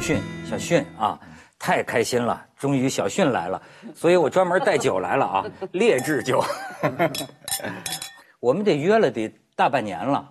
[0.00, 1.20] 周迅小迅啊，
[1.58, 3.60] 太开心了，终于小迅来了，
[3.94, 6.42] 所以我专门带酒来了啊， 劣质酒。
[8.40, 10.26] 我们得约了得大半年了，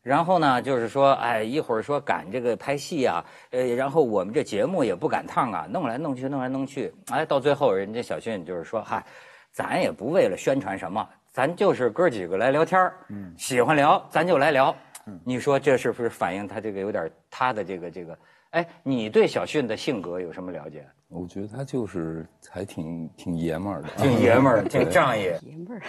[0.00, 9.04] 然后呢，就是说，哎，一会儿说赶这个拍戏啊，呃，然后我们这节目也不赶趟啊，弄来弄去，弄来弄去，哎，到最后人家小迅就是说，嗨，
[9.50, 14.72] 咱也不为了宣传什么，咱就是哥几个来聊天嗯，喜欢聊咱就来聊。
[15.06, 18.16] 嗯你说这是不是反映他这个有点他的这个这个？
[18.50, 20.84] 哎，你对小迅的性格有什么了解？
[21.08, 25.22] 我觉得他就是还挺挺爷们儿的，挺爷们儿，挺 仗义。
[25.42, 25.82] 爷们儿，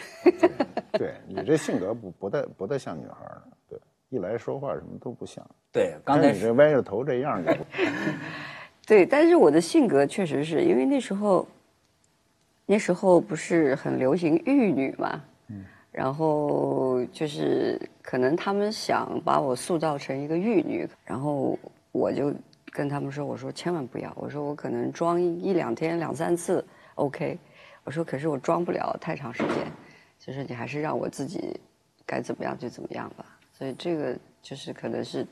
[0.94, 5.46] 对你这性格不不太不太像女孩儿，对，一来说话什么都不像。
[5.72, 7.52] 对，刚才你这歪着头这样就。
[8.86, 11.48] 对，但是我的性格确实是因为那时候，
[12.66, 21.58] 那时候不是很流行玉女嘛，嗯，然后就是可能他们想把我塑造成一个玉女，然后
[21.92, 22.32] 我就。
[22.72, 27.38] 跟他们说，我说千万不要，我说我可能装一两天两三次，OK，
[27.84, 29.68] 我说可是我装不了太长时间，
[30.18, 31.60] 就是你还是让我自己
[32.06, 33.26] 该怎么样就怎么样吧。
[33.52, 35.28] 所以这个就是可能是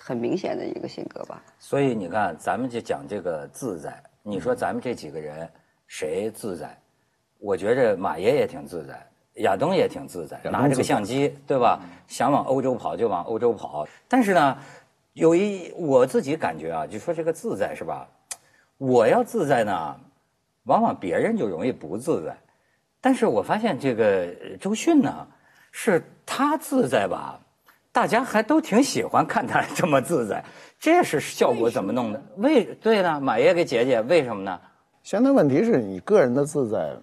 [0.00, 1.42] 很明显的一个性格吧。
[1.58, 4.00] 所以你看，咱们就讲这个自在。
[4.22, 5.50] 你说咱们这几个人
[5.88, 6.78] 谁自在？
[7.38, 9.04] 我觉着马爷也挺自在，
[9.42, 11.80] 亚东也挺自在，拿着个相机，对吧？
[12.06, 13.84] 想往欧洲跑就往欧洲跑。
[14.06, 14.56] 但是呢。
[15.18, 18.08] 有一我自己感觉啊，就说这个自在是吧？
[18.76, 19.96] 我要自在呢，
[20.64, 22.36] 往往别人就容易不自在。
[23.00, 24.28] 但是我发现这个
[24.60, 25.26] 周迅呢，
[25.72, 27.40] 是他自在吧，
[27.90, 30.44] 大家还都挺喜欢看他这么自在。
[30.78, 32.22] 这是效果怎么弄的？
[32.36, 34.60] 为对呢，马爷给解解为什么呢？
[35.02, 36.94] 现在问题是你个人的自在，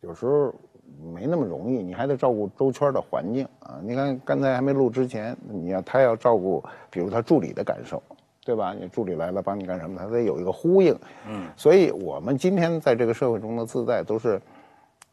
[0.00, 0.54] 有时候。
[1.00, 3.78] 没那么容易，你还得照顾周圈的环境啊！
[3.82, 8.02] 你看刚才还没录之前，你要他要照顾，比如他助理的感受，
[8.44, 8.74] 对吧？
[8.78, 10.98] 你助理来了帮你干什么，他得有一个呼应。
[11.28, 14.40] 嗯，所以我们今天在这个社会中的自在，都是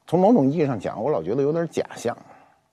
[0.08, 2.18] 从某种意义上讲，我老觉得有点假象，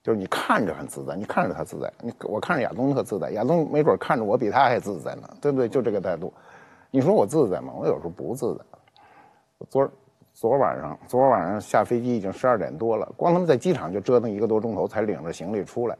[0.01, 5.69] 就是你看着很自在，你看着他自在，你我看着亚东特自在，亚东没准看着我比他还自在呢，对不对？
[5.69, 6.33] 就这个态度，
[6.89, 7.73] 你说我自在吗？
[7.77, 8.63] 我有时候不自在。
[9.59, 9.91] 我昨儿。
[10.33, 15.97] 昨晚上，昨晚上下飞机已经十二点多了，光他们在机场就折腾一个多钟头，才领着行李出来。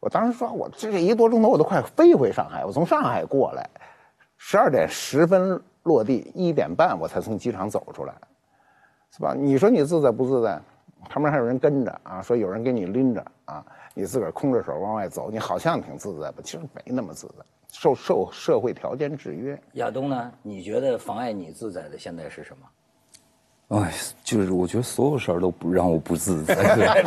[0.00, 3.68] 我当时说，我这一个多钟头我都快飞回上海，我从上海过来，
[4.38, 8.14] 十二点十分落地，一点半我才从机场走出来，
[9.10, 9.34] 是吧？
[9.36, 10.60] 你说你自在不自在？
[11.08, 16.38] 旁边还有人跟着啊，说有人给你拎着啊，你自个儿空着手往外走，你好像挺自在吧？
[16.42, 19.60] 其实没那么自在，受受社会条件制约。
[19.74, 20.32] 亚东呢？
[20.42, 22.66] 你觉得妨碍你自在的现在是什么？
[23.70, 23.92] 哎，
[24.24, 26.54] 就是我觉得所有事儿都不让我不自在。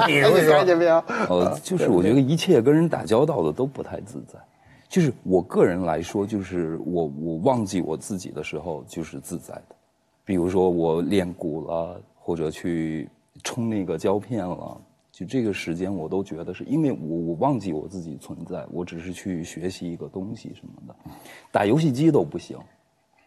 [0.07, 4.39] 比如说， 呃，就是我觉得一切跟人打交道的都不太自在。
[4.87, 9.75] 就是我个人来说，就是我我忘记我自己的时候，就是自在的。
[10.23, 13.09] 比如说我练鼓了，或者去
[13.43, 14.79] 冲那个胶片了，
[15.11, 20.95] 就这个时间我都觉得是因为我我忘记我自己存在，我只是去学习一个东西什么的。
[21.51, 22.57] 打游戏机都不行。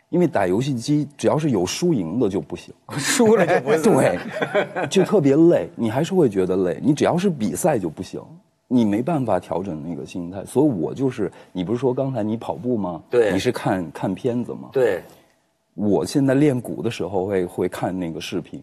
[0.09, 6.79] 因为打游戏机，只要是有输赢的就不行， 输了就不行， 对，就特别累，你还是会觉得累。
[6.83, 8.23] 你只要是比赛就不行，
[8.69, 10.45] 你没办法调整那个心态。
[10.45, 13.03] 所以我就是，你不是说刚才你跑步吗？
[13.11, 14.71] 对，你是看看片子吗？
[14.73, 15.03] 对，
[15.75, 18.63] 我现在练鼓的时候会会看那个视频，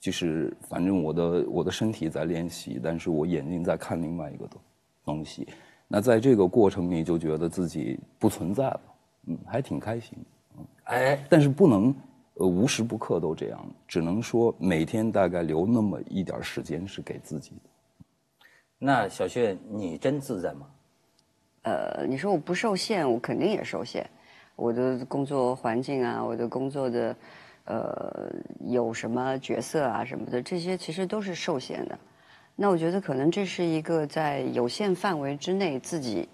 [0.00, 4.60] 就是反正我的我的身体在练习，但是我眼睛在看另外一个东
[5.04, 5.46] 东西。
[5.86, 8.80] 那在这个过程里，就觉得自己不存在了，
[9.28, 10.18] 嗯，还挺开心。
[10.88, 11.94] 哎，但是不能，
[12.34, 18.06] 呃，无时不刻都这样，只能说每天大概留那么一点时间是给自己的。
[18.78, 20.66] 那小旭，你真自在吗？
[21.64, 24.08] 呃，你说我不受限，我肯定也受限。
[24.56, 27.16] 我的工作环境啊，我的工作的，
[27.64, 31.98] 呃，有什么角色啊什么的，这些其实都是受限的。
[32.56, 36.26] 那我觉得可能这是一个在有限范围之内自己。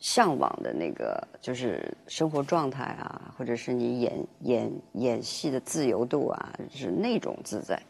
[0.00, 7.80] 向往的那个就是生活状态啊，或者是你演演演戏的自由度啊，是那种自在。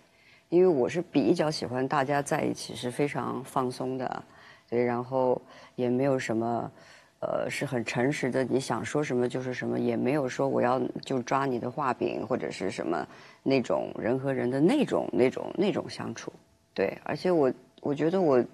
[0.48, 4.24] 因为我是比较喜欢大家在一起是非常放松的，
[4.68, 5.40] 对，然后
[5.76, 6.72] 也没有什么，
[7.20, 13.06] 呃，是很诚实的，你想说什么就是什么，也没有说我要就抓你的画饼或者是什么
[13.44, 16.32] 那种人和人的那种那种那种相处，
[16.74, 18.44] 对，而且我我觉得我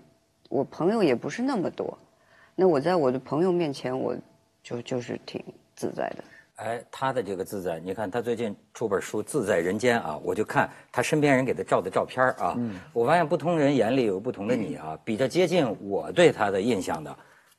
[0.50, 1.96] 我朋友也不是那么多。
[2.56, 4.16] 那我在我的朋友面前，我
[4.62, 5.44] 就就是挺
[5.74, 6.24] 自在的。
[6.56, 14.98] 哎，他的这个自在，你看他最近出本书《自在人间》啊，我就看他身边人给他照的照片啊，嗯我发现不同人眼里有不同的你啊。
[15.04, 17.14] 比较接近我对他的印象的，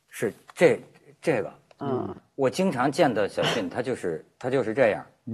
[0.09, 0.79] 是这
[1.21, 5.05] 这个嗯，我经常见到小迅，他就是他就是这样，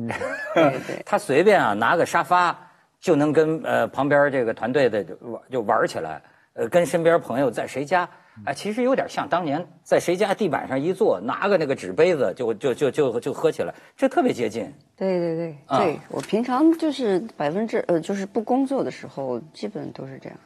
[0.54, 2.70] 对对，他随便啊拿个沙发
[3.00, 6.22] 就能跟呃旁边这个团队的就玩就玩起来，
[6.52, 8.10] 呃跟身边朋友在谁家，
[8.46, 14.74] 哎其实有点像当年在谁家地板上一坐，拿个那个纸杯子就就就就就喝起来，这特别接近。
[14.96, 20.38] 对对对啊对，我平常就是百分之呃，就是不工作的时候，基本都是这样。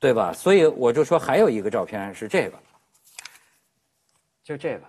[0.00, 0.32] 对吧？
[0.32, 2.58] 所以我就说还有一个照片是这个，
[4.42, 4.82] 就这个。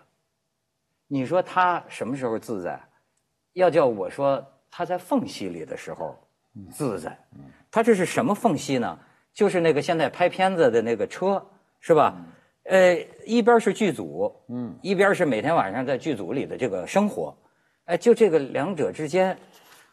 [1.08, 2.80] 你说他什么时候自在？
[3.54, 6.18] 要叫我说他在缝隙里的时候
[6.72, 7.18] 自在。
[7.72, 8.98] 他这是什么缝隙呢？
[9.34, 11.46] 就是那个现在拍片子的那个车，
[11.80, 12.16] 是吧？
[12.66, 17.36] 呃，一边是剧组，嗯，一边是每天晚上在剧组里的这个生活，
[17.86, 19.38] 哎，就这个两者之间，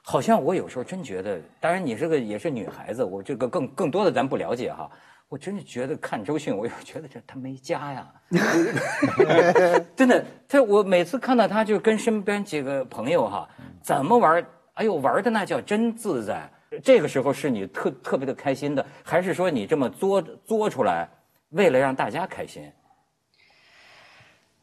[0.02, 4.90] 好像我有时候真觉得，当然你这个也是女孩子，我这个更更多的咱不了解哈。
[5.28, 8.12] 我真的觉得看周迅，我有觉得这他没家呀，
[9.96, 13.48] 真的，他我每次看到他就跟身边几个朋友哈，
[13.82, 16.50] 怎么玩，哎呦玩的那叫真自在。
[16.82, 21.08] 这个时候是你特特别的开心的，还是说你这么作作出来，
[21.52, 22.70] 为了让大家开心？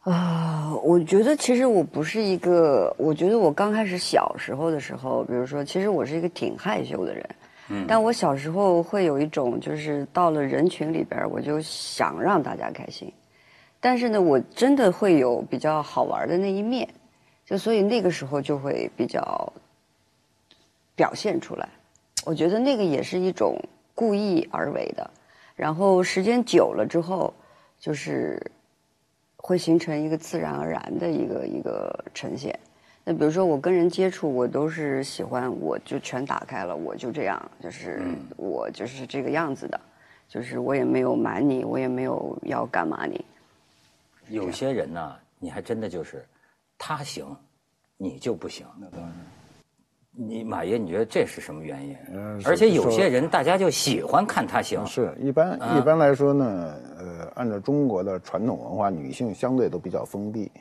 [0.01, 7.29] 啊，我觉得其实我不是一个，我觉得我刚开始小时候的时候，比如说，其实我是一个挺害羞的人，
[7.67, 13.11] 嗯，但我小时候会有一种，就是到了人群里边，我就想让大家开心，
[13.81, 16.87] 但是呢，我真的会有比较好玩的那一面，
[17.45, 19.51] 就所以那个时候就会比较
[20.95, 21.67] 表现出来，
[22.25, 23.61] 我觉得那个也是一种
[23.93, 25.11] 故意而为的，
[25.59, 27.33] 然后时间久了之后，
[27.77, 28.41] 就是。
[29.41, 32.59] 会形成一个自然而然的一个一个呈现。
[33.05, 38.01] 那比如说我跟人接触，我都是喜欢，我就全打开了，我就这样，就是
[38.35, 39.79] 我就是这个样子的，
[40.27, 43.23] 就是我也没有瞒你，我也没有要干嘛你。
[44.27, 46.23] 有些人呢，你还真的就是
[46.77, 47.25] 他行，
[47.95, 48.67] 你就不行。
[48.77, 49.11] 那当然。
[50.11, 51.95] 你马爷，你觉得这是什么原因？
[52.13, 54.85] 嗯而且有些人大家就喜欢看他行。
[54.85, 60.51] 是一般一般来说呢，呃，按照中国的传统文化，女性相对都比较封闭。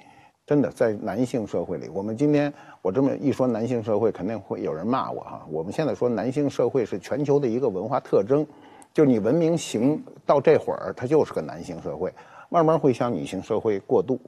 [0.46, 5.46] 真的，在男性社会里，我们今天我这么一说，男性社会肯定会有人骂我哈。
[5.50, 8.46] 我们现在说男性社会是全球的一个文化特征，
[8.94, 12.10] 就是你文明行到这会儿，它就是个男性社会，
[12.48, 14.18] 慢慢会向女性社会过渡，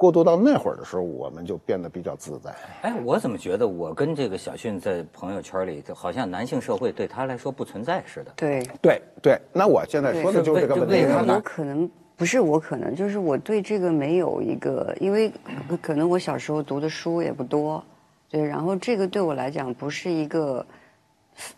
[0.00, 2.50] 过渡到那会儿的时候，我们就变得比较自在。
[2.80, 8.32] 哎，我怎么觉得我跟这个小迅在朋友圈里，就好像男性社会对他来说不存在似的。
[8.34, 15.30] 对，对对，那我现在说的就是这个问题对为什么我可能不是我可能就是我对这个没有一个，因为
[15.68, 17.84] 可可能我小时候读的书也不多，
[18.30, 20.64] 对，然后这个对我来讲不是一个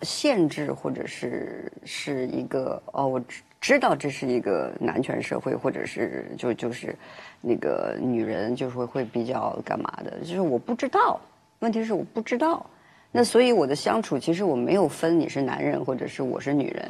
[0.00, 6.97] 限制，或者是是一个哦，我知知道这是一个男权社会，或者是就就是
[7.43, 11.21] 那个女人就是会会比较干嘛的，就是我不知道，
[11.59, 12.64] 问题是我不知道。
[13.11, 16.88] 那所以我的相处，其实我没有分你是男人或者是我是女人，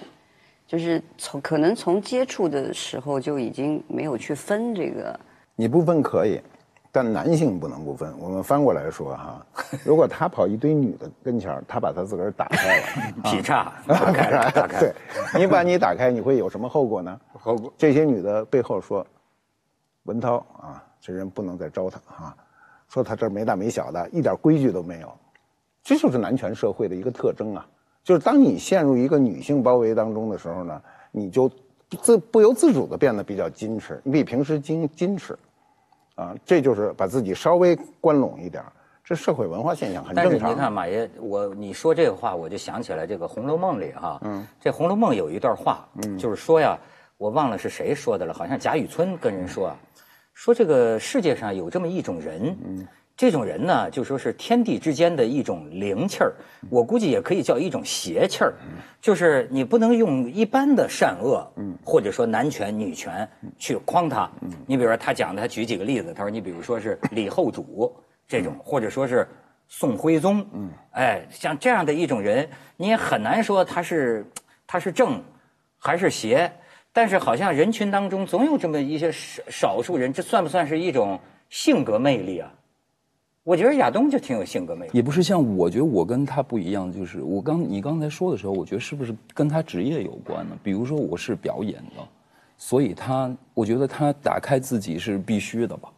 [0.68, 5.18] 就是从可能从接触的时候就已经没有去分这个。
[5.56, 6.40] 你不分可以，
[6.92, 8.14] 但男性不能不分。
[8.20, 9.46] 我们翻过来说哈，
[9.84, 12.84] 如果他跑一堆女的跟前儿，他把他自个儿打开了，
[13.24, 14.92] 劈叉 打开了，打开对。
[15.36, 17.20] 你把你打开，你会有什么后果呢？
[17.32, 19.04] 后果这些女的背后说，
[20.04, 22.36] 文涛啊，这人不能再招他啊，
[22.88, 25.12] 说他这儿没大没小的，一点规矩都没有，
[25.82, 27.66] 这就是男权社会的一个特征啊。
[28.04, 30.82] 就是当你陷入一个女性包围当中的时候呢，
[31.12, 31.48] 你就
[32.00, 35.38] 自不由自主的变得比较矜持，你比平时矜矜持，
[36.16, 38.64] 啊，这就是把自己稍微关拢一点
[39.04, 40.54] 这社会文化现象很正常但是。
[40.54, 46.78] 你看马爷，我你说这个话，我就想起来这个《红楼梦》里哈，嗯，这《红楼梦》有一段话，嗯，就是说呀，
[47.18, 49.76] 我忘了是谁说的了，好像贾雨村跟人说啊，
[50.34, 52.86] 说这个世界上有这么一种人，嗯，
[53.16, 56.32] 这种人呢，就说是天地之间的一种灵气儿，
[56.70, 58.54] 我估计也可以叫一种邪气儿，
[59.00, 67.94] 就是你不能用一般的善恶，嗯，或者说男权女权去框他，嗯，你比如说他讲的，他举几个例子，他说你比如说是李后主
[68.26, 69.28] 这种，或者说是
[69.68, 74.26] 宋徽宗，嗯，哎，像这样的一种人，你也很难说他是
[74.66, 75.22] 他是正
[75.78, 76.50] 还是邪，
[76.92, 81.18] 但是好像人群当中总有这么一些少少数人，这算不算是一种
[81.48, 82.52] 性格魅力啊？
[83.44, 84.92] 我觉得亚东就挺有性格魅力。
[84.94, 90.56] 也不是像我觉得我跟他不一样，就是我刚你刚才说的时候，我觉得是不是跟他职业有关呢？
[90.62, 92.06] 比如说我是表演的，
[92.56, 95.88] 所以他我觉得他打开自己是必须的吧。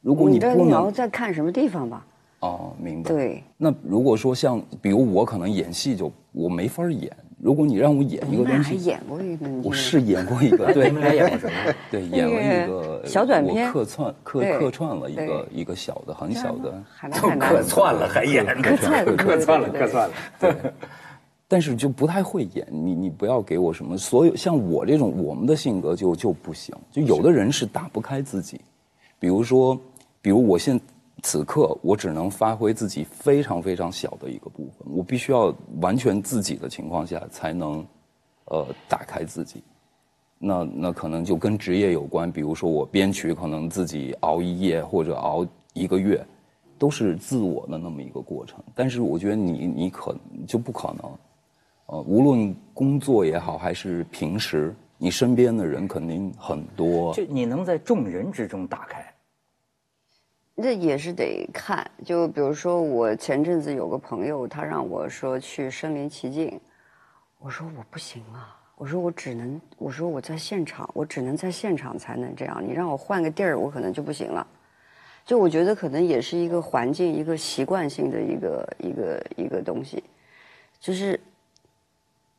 [0.00, 2.04] 如果你这不能你要在看什么地方吧？
[2.40, 3.10] 哦，明白。
[3.10, 11.52] 对，那如果说像比如我可能演戏就我没法演，如果你让我演一个东西，演过一个，我是演过一个，对你们俩演过什么？
[11.92, 16.82] 对，演了一个小短片我客串客客串了一个一个小的很小的，
[17.38, 20.14] 客串了还演，客串客串了，客串了。
[20.40, 20.56] 对
[21.46, 22.66] 但是就不太会演。
[22.68, 26.74] 你你不要给我什么，所有像我这种我们的性格就就不行。
[26.90, 28.60] 就有的人是打不开自己，
[29.20, 29.78] 比如说，
[30.20, 30.80] 比如我现
[31.22, 37.84] 此刻我只能发挥自己非常非常小的一个部分，我必须要完全自己的情况下才能，
[38.46, 39.62] 呃，打开自己。
[40.38, 46.22] 那那可能就跟职业有关，比如说我编曲可能自己熬一夜或者熬一个月，
[46.78, 48.62] 都是自我的那么一个过程。
[48.74, 50.14] 但是我觉得你你可
[50.46, 51.10] 就不可能，
[51.86, 57.14] 呃，无论工作也好，还是平时，你身边的人肯定很多。
[57.14, 59.02] 就你能在众人之中打开，
[60.58, 66.58] 那也是得看，就比如说我前阵子有个朋友，他让我说去身临其境，
[67.38, 74.46] 我说我不行啊，我说我只能，我说我在现场，我只能在现场才能这样，你让我换个地儿，我可能就不行了。
[75.26, 80.02] 就我觉得可能也是一个环境，一个习惯性的一个一个一个东西，
[80.80, 81.20] 就是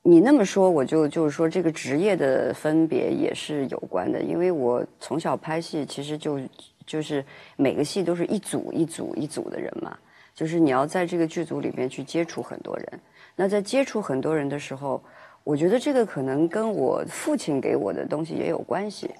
[0.01, 6.39] 你那么说，我就就是说这个职业的分别也是有关的，因为我从小拍戏，其实就
[6.87, 7.23] 就是
[7.57, 9.95] 每个戏都是一组一组一组的人嘛，
[10.33, 12.99] 就是你要在这个剧组里面去接触很多人。
[13.35, 15.03] 那在接触很多人的时候，
[15.43, 19.11] 我觉得这个可能跟我父亲给我的东西也有关系，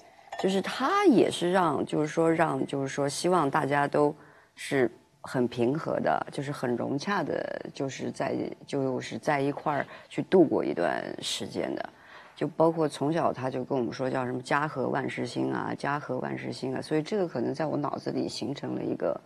[0.42, 4.12] 就是他也是让，就是说让，就是说希望大家都
[4.56, 8.34] 是很平和的，就是很融洽的，就是在
[8.66, 11.90] 就是在一块儿去度过一段时间的。
[12.38, 19.20] 就包括从小他就跟我们说叫什么“家和万事兴”啊，“家和万事兴”啊，所以这个可能在我脑子里形成了一个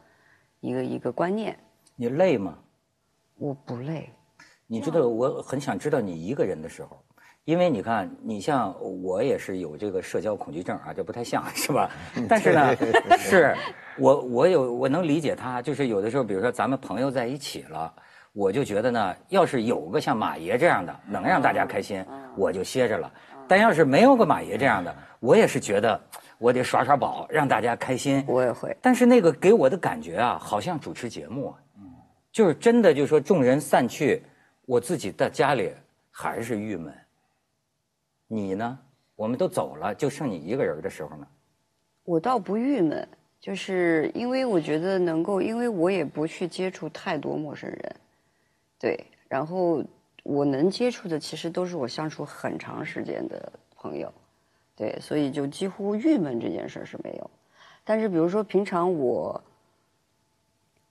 [0.61, 1.54] 一个一个观念。
[1.95, 2.57] 你累吗？
[3.37, 4.09] 我不累，
[4.66, 7.04] 你知道，我很想知道你一个人的时候，
[7.45, 11.90] 因为你看，你像我也是有这个社交恐惧症啊，这不太像是吧？
[12.26, 12.75] 但是呢，
[13.19, 13.54] 是
[13.99, 17.95] 我我有我能理解他，就是有的时候，比如说咱们朋友在一起了，
[18.33, 22.05] 我就觉得呢，要是有个像马爷这样的，能让大家开心，
[22.37, 23.12] 我就歇着了。
[23.47, 26.01] 但要是没有个马爷这样的，我也是觉得
[26.39, 28.25] 我得耍耍宝，让大家开心。
[28.27, 28.75] 我也会。
[28.81, 31.59] 但是那个给我的感觉啊，好像主持节目啊，
[32.31, 34.23] 就是真的，就是说众人散去，
[34.65, 35.71] 我自己在家里
[36.11, 36.95] 还是郁闷。
[38.29, 38.79] 你呢？
[39.15, 41.27] 我们都走了，就剩你一个人的时候呢？
[42.05, 43.07] 我倒不郁闷，
[43.39, 47.97] 就是因为我觉得能够，因为我也不去接触太多陌生人，
[48.83, 48.99] 对，
[49.29, 49.81] 然后
[50.25, 54.12] 我能接触的其实都是我相处很长时间的朋友，
[54.75, 57.31] 对，所以就几乎郁闷这件事是没有。
[57.85, 59.41] 但是比如说平常我，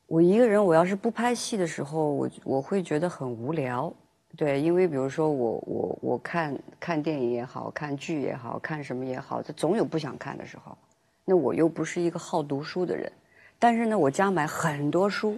[0.07, 3.93] 我一个人，我要是不拍戏的时候，我我会觉得很无聊。
[4.37, 10.77] 对，因为比如说我我我看看电影也好看剧也好看什么也好，它总有不想看的时候。
[11.25, 13.11] 那我又不是一个好读书的人，
[13.59, 15.37] 但是呢，我家买很多书，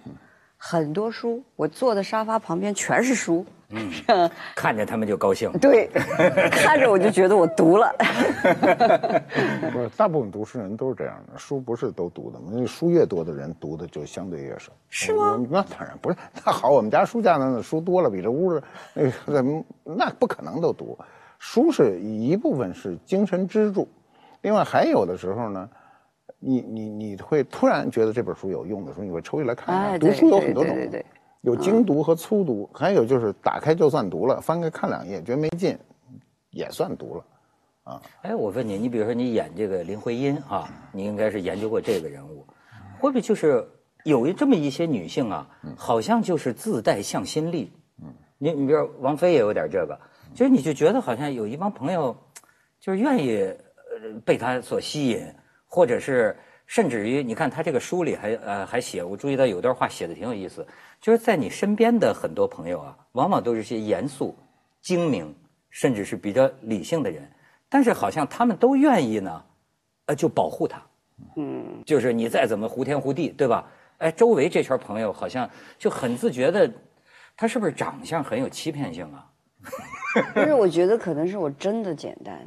[0.66, 3.46] 很多书，我坐的沙发旁边全是书。
[3.68, 3.92] 嗯，
[4.56, 5.52] 看着他们就高兴。
[5.60, 5.90] 对，
[6.52, 7.94] 看着我就觉得我读了。
[9.74, 14.72] 不是，大部分读书人都是这样的，书不是都读的嘛，那书越多的人读的就相对越少。
[14.88, 16.16] 是吗我那当然不是，
[16.46, 20.98] 那好，我们家书架上的书多了，比这屋子那个那不可能都读。
[21.40, 23.86] 书是一部分是精神支柱，
[24.44, 25.70] 另外还有的时候呢，
[26.44, 29.90] 你你你会突然觉得这本书有用的时候，你会抽起来看一看。
[29.92, 31.06] 哎，读书有很多种对对对，
[31.42, 35.78] 有精读和粗读，还有就是打开就算读了，翻开看两页觉得没劲，
[36.52, 37.26] 也算读了。
[37.84, 42.46] 啊哎，我问你，你比如说你演这个林徽因啊，你应该是研究过这个人物，
[43.00, 43.68] 会不会就是
[44.06, 47.74] 有这么一些女性啊，好像就是自带向心力？
[48.02, 50.00] 嗯，你你比如说王菲也有点这个，
[50.34, 52.16] 就是你就觉得好像有一帮朋友，
[52.80, 55.28] 就是愿意呃被她所吸引，
[55.74, 56.38] 或者是
[56.68, 60.64] 甚至于你看他这个书里还呃还写，我注意到有段话写的挺有意思，
[61.02, 64.38] 就是在你身边的很多朋友啊，往往都是些严肃、
[64.84, 65.36] 精明，
[65.72, 67.28] 甚至是比较理性的人。
[67.70, 69.44] 但是好像他们都愿意呢，
[70.06, 70.80] 呃，就保护他，
[71.38, 73.68] 嗯，就是你再怎么胡天胡地，对吧？
[73.98, 75.50] 哎，周围这圈朋友好像
[75.80, 76.72] 就很自觉的，
[77.36, 79.26] 他是不是长相很有欺骗性啊？
[80.36, 82.40] 但是我觉得可能是我真的简单。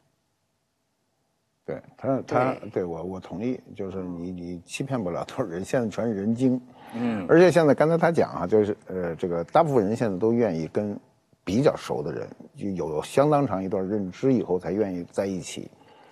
[1.66, 6.61] 对他，他对对我我同意，就是你你欺骗不了多少人，现在全是人精，
[6.94, 10.96] 嗯，而且现在刚才他讲啊，就是呃，这个大部分人现在都愿意跟
[11.44, 15.68] 比较熟的人，就有相当长一段认知以后才愿意在一起，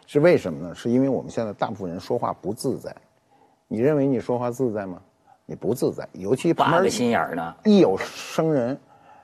[0.06, 0.74] 是为什么呢？
[0.74, 2.94] 是因为我们现在大部分人说话不自在，
[3.68, 5.00] 你认为你说话自在吗？
[5.46, 7.54] 你不自在，尤其旁边扒个心眼儿呢。
[7.64, 8.76] 一有生人，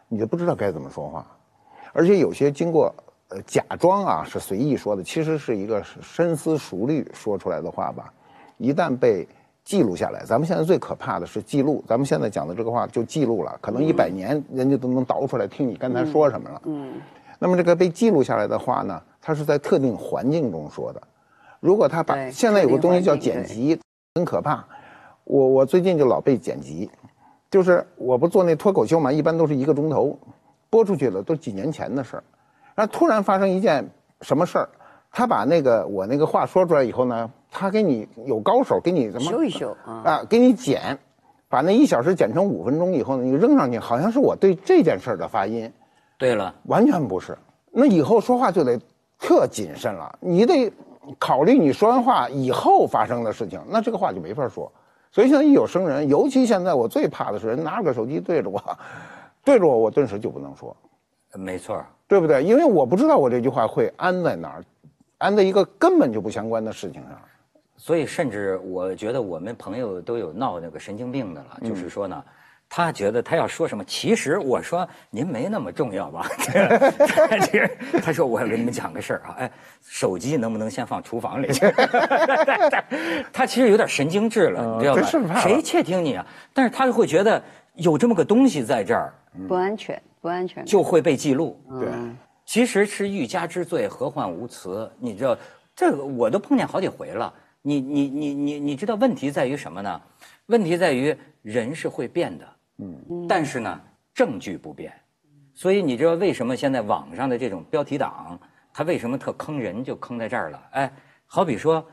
[0.06, 1.26] 你就不知道该怎么说话。
[1.92, 2.94] 而且有些经过
[3.30, 8.12] 呃假装啊是随意说的，其实是一个深思熟虑说出来的话吧，
[8.58, 9.26] 一旦被
[9.64, 11.82] 记录下来，咱们现在最可怕的是记录。
[11.86, 16.60] 咱们现在讲的这个话就记录了，可能一百年人家都能倒出来听你刚才说什么了。
[16.64, 16.94] 嗯，
[17.38, 21.00] 那么这个被记录下来的话呢，它是在特定环境中说的。
[21.60, 23.78] 如果他把现在有个东西叫剪辑，
[24.14, 24.64] 很可怕。
[25.24, 26.90] 我我最近就老被剪辑，
[27.50, 30.18] 就是我不做那脱口秀嘛，一般都是一个钟头，
[30.68, 32.24] 播出去了都几年前的事儿，
[32.86, 33.88] 突然发生一件
[34.20, 34.68] 什么事儿，
[35.10, 40.98] 他把那个我那个话说出来以后呢，他给你有高手给你怎么修一修啊，啊，给你剪，
[41.48, 45.72] 把那一小时剪成五分钟以后呢，你扔上去，好像是我对这件事儿的发音，
[46.18, 47.36] 对了，完全不是。
[47.72, 48.78] 那以后说话就得
[49.18, 50.72] 特谨慎了，你得
[51.18, 54.70] 考虑你说完话以后发生的事情，那这个话就没法说。
[55.12, 58.62] 所以现在一有生人，尤其现在我最怕的是人拿着个手机对着我，
[59.42, 60.76] 对着我，我顿时就不能说，
[61.34, 61.84] 没错。
[62.08, 62.42] 对不对？
[62.42, 64.64] 因为我不知道我这句话会安在哪儿，
[65.18, 67.12] 安在一个根本就不相关的事情上。
[67.76, 72.22] 所以，甚至我觉得我们朋友都有闹那个神经病的了，就是说呢，
[72.68, 76.26] 他觉得他要说什么，其实我说您没那么重要吧？
[78.02, 79.50] 他说我要跟你们讲个事儿啊，哎，
[79.82, 81.72] 手机能不能先放厨房里去？
[83.32, 85.40] 他其实有点神经质了，你知道这是怕吧？
[85.40, 86.26] 谁窃听你啊？
[86.52, 87.42] 但是他就会觉得
[87.76, 89.12] 有这么个东西在这儿，
[89.48, 90.64] 不安全，不安全。
[90.64, 91.60] 就会被记录。
[91.80, 91.88] 对，
[92.44, 94.90] 其实是欲加之罪，何患无辞？
[94.98, 95.36] 你知道，
[95.74, 97.32] 这个我都碰见好几回了。
[97.62, 100.00] 你你你你你知道问题在于什么呢？
[100.46, 103.80] 问题在于人是会变的，嗯，但是呢，
[104.14, 104.92] 证据不变。
[105.54, 108.38] 所以你知道为什么现在网上的这种标题党，
[108.72, 110.62] 他为什么特坑人，就坑在这儿了？
[110.72, 110.92] 哎，
[111.26, 111.86] 好比说，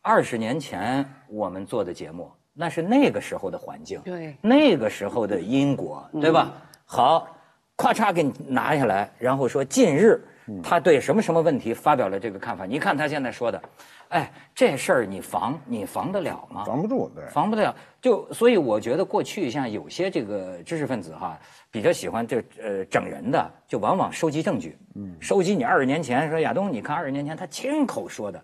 [0.00, 6.52] 二十年前我们做的节目，那是那个时候的环境，对那个时候的因果，对吧？
[6.84, 7.28] 好，
[7.76, 10.22] 咔嚓给你拿下来，然后说近日
[10.62, 12.66] 他对什么什么问题发表了这个看法。
[12.66, 13.62] 你看他现在说的，
[14.08, 16.64] 哎，这事儿你防你防得了吗？
[16.64, 17.24] 防不住，对。
[17.28, 17.74] 防不了。
[18.00, 21.38] 就所以我觉得过去像有些这个知识分子哈，
[21.70, 28.42] 比较喜欢这呃整人的，就往往收集证据，嗯，收集你二十年前说亚东，你看二十年前他亲口说的，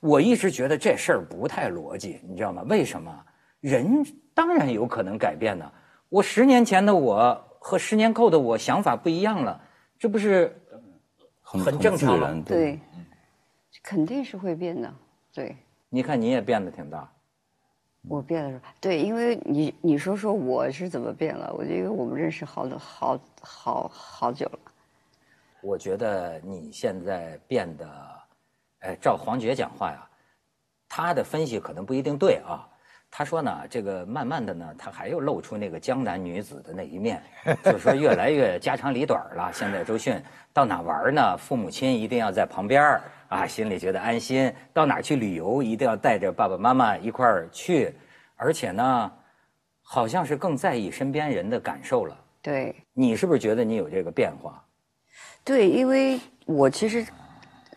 [0.00, 2.62] 我一直觉得这事儿不太逻辑，你知道吗？
[2.68, 3.12] 为什么？
[3.60, 4.04] 人
[4.34, 5.70] 当然有可能改变呢。
[6.08, 9.60] 我十年前的我和十年后的我想法不一样了，
[9.96, 10.60] 这不是
[11.40, 12.80] 很很正常吗，对，
[13.82, 14.92] 肯定是会变的。
[15.32, 15.56] 对，
[15.88, 17.08] 你看你也变得挺大，
[18.08, 18.74] 我变了是吧？
[18.80, 21.54] 对，因为你你说说我是怎么变了？
[21.56, 24.58] 我觉得我们认识好多好好好久了。
[25.62, 27.86] 我觉得你现在变得，
[28.80, 30.04] 哎，照黄觉讲话呀，
[30.88, 32.68] 他的分析可能不一定对啊。
[33.14, 37.22] 他说呢，这个慢慢的呢，他还又露出那个江南女子的那一面，
[37.62, 39.50] 就是说越来越家长里短了。
[39.52, 40.18] 现在周迅
[40.50, 41.36] 到哪玩呢？
[41.36, 44.50] 父母亲一定要在旁边儿啊，心里觉得安心。
[44.72, 47.94] 到哪儿去旅游，一定要带着爸爸妈妈一块儿去，
[48.34, 49.12] 而且呢，
[49.82, 52.16] 好像是更在意身边人的感受了。
[52.40, 54.64] 对你是不是觉得你有这个变化？
[55.44, 57.04] 对，因为我其实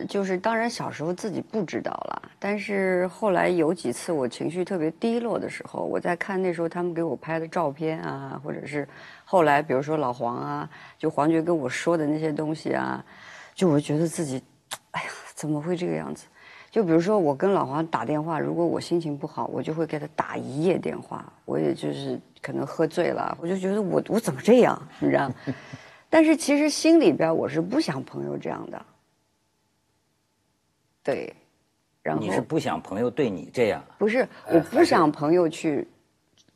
[0.09, 8.87] 就是当然小时候自己不知道啦，但是后来有几次我情绪特别低落的时候，我在看那时候他们给我拍的照片啊，或者是
[9.23, 13.03] 后来比如说老黄啊，就黄觉跟我说的那些东西啊，
[13.53, 14.43] 就我觉得自己，
[14.91, 16.25] 哎呀，怎么会这个样子？
[16.69, 25.31] 就比如说我跟老黄打电话，如果我心情不好，我就会给他打一夜电话，我也就是可能喝醉了，我就觉得我我怎么这样，你知道？
[26.09, 28.85] 但是其实心里边我是不想朋友这样的，
[31.05, 31.31] 对，
[32.01, 33.81] 然后你是不想朋友对你这样？
[33.99, 35.87] 不是我不想朋友去，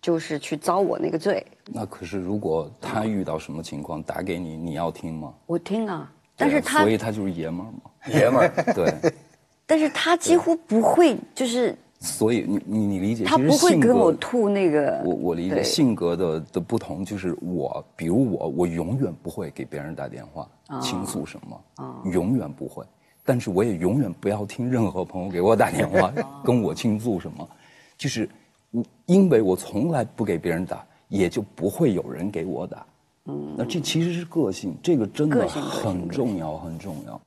[0.01, 5.31] 就是去遭我那个罪，那可是如果他遇到什么情况打给你，你要听吗？
[5.45, 7.91] 我听啊，但是他所以他就是爷们儿嘛。
[8.11, 9.11] 爷们儿，对，
[9.67, 22.83] 但是他几乎不会，就是所以你你你理解，他不会跟我吐那个，我我理解性格的的不同，就是我，比如我，我永远不会给别人打电话哦倾诉什么，永远不会。
[23.29, 26.11] 但是我也永远不要听任何朋友给我打电话
[26.43, 27.47] 跟我倾诉什么，
[27.95, 28.27] 就是
[28.71, 32.83] 我因为我从来不给别人打，也就不会有人给我打。
[33.25, 37.21] 嗯，那这其实是个性，这个真的很重要，很重要。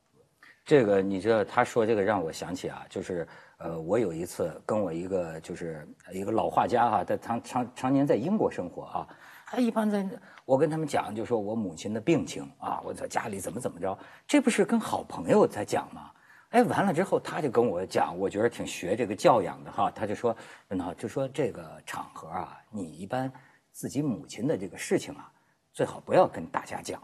[0.65, 3.25] 这个你知道，他说这个让我想起啊，就是
[3.59, 9.07] 呃，我有一次跟我一个就是一个老画家哈、他常常常年在英国生活啊，
[9.47, 10.05] 他一般在
[10.45, 16.11] 我跟他们讲，就说我母亲的病情啊，我在家里怎么怎么着，这不是跟好朋友在讲吗？
[16.51, 20.37] 哎，完了之后他就跟我讲，我觉得挺学这个教养的哈，他就说，
[20.69, 23.33] 那就说这个场合啊，你一般
[23.71, 25.31] 自己母亲的这个事情啊，
[25.73, 27.03] 最好不要跟大家讲。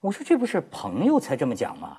[0.00, 1.98] 我说这不是朋友才这么讲吗？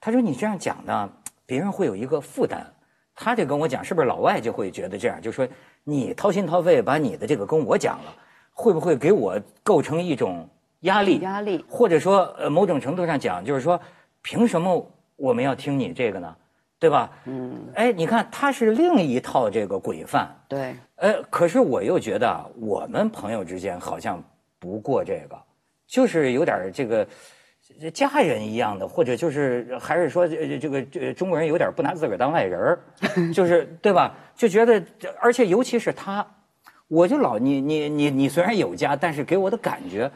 [0.00, 1.10] 他说你这样讲呢，
[1.46, 2.74] 别人会有一个负担。
[3.20, 5.20] 他就跟我讲，是不是老外就会觉得这样？
[5.20, 5.48] 就说
[5.82, 8.14] 你掏心掏肺把你的这个跟我讲了，
[8.58, 10.48] 会不会给我构成一种
[10.80, 11.20] 压力？
[11.20, 13.80] 压力，或者说呃，某种程度上讲，就是说，
[14.20, 16.34] 凭什么我们要听你这个呢？
[16.80, 17.08] 对吧？
[17.26, 17.54] 嗯。
[17.76, 20.28] 哎，你看，他是另一套这个规范。
[20.48, 20.74] 对。
[20.96, 24.20] 呃，可是我又觉得我们朋友之间好像
[24.58, 25.38] 不过这个，
[25.86, 27.06] 就是有点这个。
[27.92, 32.80] 家人一样的，或者就是还是说，这个这中国人有点不拿自个儿当外人儿，
[33.32, 34.16] 就是对吧？
[34.34, 34.82] 就觉得，
[35.20, 36.26] 而且尤其是他，
[36.88, 40.10] 我就老你你你你虽然有家，但是给我的感觉，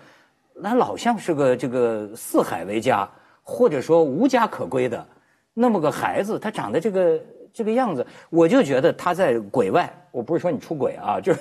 [0.55, 3.09] 那老像是个这个四海为家，
[3.43, 5.07] 或者说无家可归的
[5.55, 7.21] 那么个孩子，他长得这个
[7.53, 9.93] 这个样子，我就觉得他在鬼外。
[10.11, 11.41] 我不是说你出轨啊，就是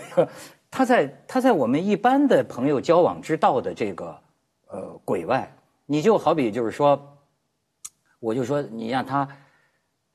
[0.69, 4.17] 他在他在我们一般的朋友交往之道的这个
[4.67, 5.51] 呃鬼外。
[5.85, 7.17] 你就好比就是说，
[8.21, 9.27] 我就说你让他，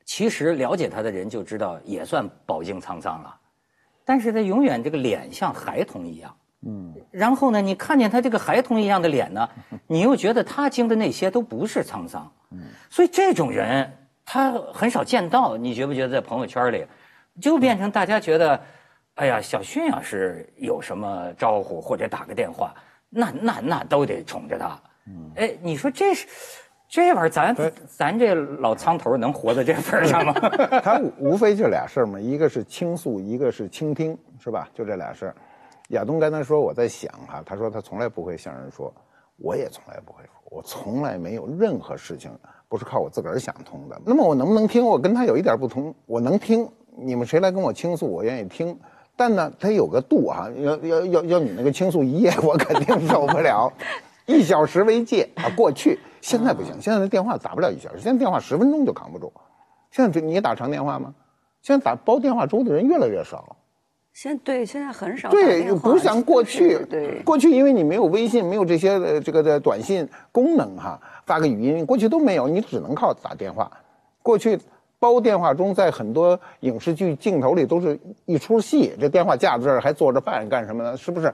[0.05, 3.35] 其实了解他的人就知道也算饱经沧桑了，
[4.07, 6.33] 但是他永远这个脸像孩童一样，
[6.65, 9.49] 嗯，然后呢，你看见他这个孩童一样的脸呢，
[9.85, 13.91] 你又觉得他经的那些都不是沧桑，嗯，所以这种人
[14.23, 16.85] 他很少见到，你觉不觉得在朋友圈里，
[17.41, 18.63] 就变成大家觉得，
[19.15, 22.73] 哎呀，小迅要是有什么招呼或者打个电话，
[23.09, 24.79] 那那那都得宠着他。
[25.07, 25.31] 嗯。
[25.35, 26.27] 哎，你说这是
[26.89, 27.55] 这玩意儿，咱
[27.87, 30.33] 咱这老苍头能活到这份上吗？
[30.81, 34.67] 他无非就俩事儿嘛，一个是倾诉，一个是倾听，是吧？
[34.73, 35.35] 就这俩事儿。
[35.89, 38.93] 亚东刚才说我在想哈，他说他从来不会向人说，
[39.37, 42.31] 我也从来不会说，我从来没有任何事情
[42.69, 43.99] 不是靠我自个儿想通的。
[44.05, 44.85] 那么我能不能听？
[44.85, 46.67] 我跟他有一点不同，我能听。
[46.99, 48.77] 你们谁来跟我倾诉，我愿意听。
[49.15, 53.71] 但呢，他有个度哈，要要要要你那个倾诉一夜，我肯定受不了。
[54.25, 59.31] 一小时为界啊，过去现在不行，现在的电话打不了一小时，现在电话十分钟就扛不住。
[59.91, 61.13] 现在你打长电话吗？
[61.61, 63.55] 现在打煲电话粥的人越来越少。
[64.13, 65.29] 现对现在很少。
[65.29, 66.83] 对，不像过去。
[66.85, 67.21] 对。
[67.23, 73.71] 过去因为你没有微信，没有这些这个的短信功能哈，发个语音过去都没有，你只能靠打电话。
[74.23, 74.59] 过去
[74.97, 80.97] 煲电话粥，在很多影视剧镜头里都是一出戏，这电话架在这儿还做着饭干什么呢？
[80.97, 81.31] 是不是？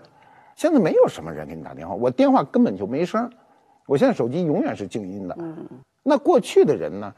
[0.55, 3.29] 现在没有什么人给你打电话，我电话根本就没声
[3.85, 5.35] 我现在手机永远是静音的。
[5.39, 5.67] 嗯，
[6.01, 7.13] 那过去的人呢，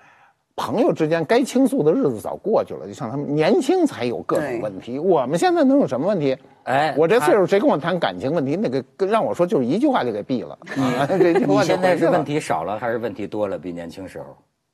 [0.56, 4.98] 朋友之间该倾诉的日子早过去了，就像他们年轻才有各种问题。
[4.98, 6.38] 我们现在能有什么问题？
[6.64, 8.56] 哎，我这岁数谁跟我谈感情问题？
[8.56, 10.58] 那个让我说就是一句话就给毙 了。
[10.76, 13.58] 你现在是问题少了还是问题多了？
[13.58, 14.26] 比年轻时候？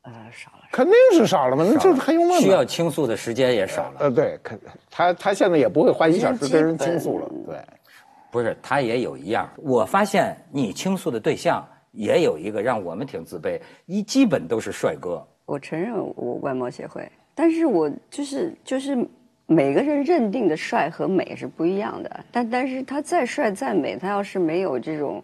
[0.03, 0.63] 呃，少了。
[0.71, 2.39] 肯定是少了嘛，那就是还用问？
[2.39, 3.95] 需要倾诉的时间也少了。
[3.99, 7.29] 呃，对，肯他他现在也不会花一小时跟人倾诉了。
[7.45, 7.57] 对。
[8.31, 9.49] 不是，他也有一样。
[9.57, 15.25] 我发现你倾诉的对象也有一个让我们挺自卑，一基本都是帅哥。
[15.45, 18.97] 我承认我外貌协会，但是我就是就是
[19.45, 22.25] 每个人认定的帅和美是不一样的。
[22.31, 25.23] 但但是他再帅再美，他要是没有这种，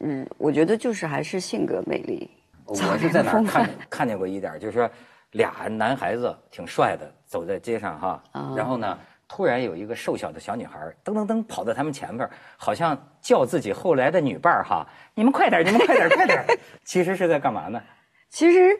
[0.00, 2.30] 嗯，我觉得就是还是性格魅力。
[2.64, 4.90] 我是在哪儿看看见过一点，就是说
[5.32, 8.22] 俩男孩子挺帅的走在街上哈，
[8.56, 8.98] 然后呢。
[9.28, 16.44] 突然有一个瘦小的小女孩噔噔噔跑到他们前面，好像叫自己后来的女伴儿哈，你们快点，你们快点，快点！
[16.84, 17.82] 其实是在干嘛呢？
[18.30, 18.78] 其实，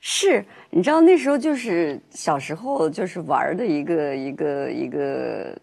[0.00, 5.56] 是你知道那时候就是小时候就是玩的一个一个一个，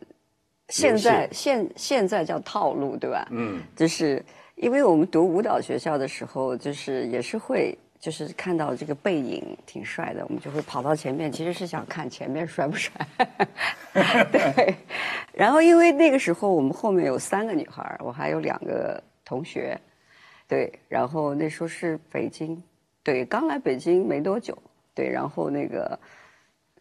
[0.69, 3.27] 现在现现在叫套路对吧？
[3.31, 4.23] 嗯，就是
[4.55, 7.77] 因为我们读舞蹈学校的时候，就是也是会。
[8.07, 12.89] 就是看到这个背影挺帅的，我们就会跑到前面，其实是想看前面帅不帅。
[14.31, 14.73] 对，
[15.33, 19.77] 然后因为那个时候我们后面有三个女孩，我还有两个同学，
[20.47, 22.63] 对，然后那时候是北京，
[23.03, 24.57] 对，刚来北京没多久，
[24.95, 25.99] 对，然后那个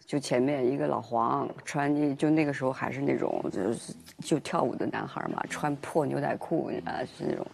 [0.06, 7.44] 就前面一个老黄穿，就那个时候还是那种就是就跳舞的男孩嘛，穿破牛仔裤啊是那种，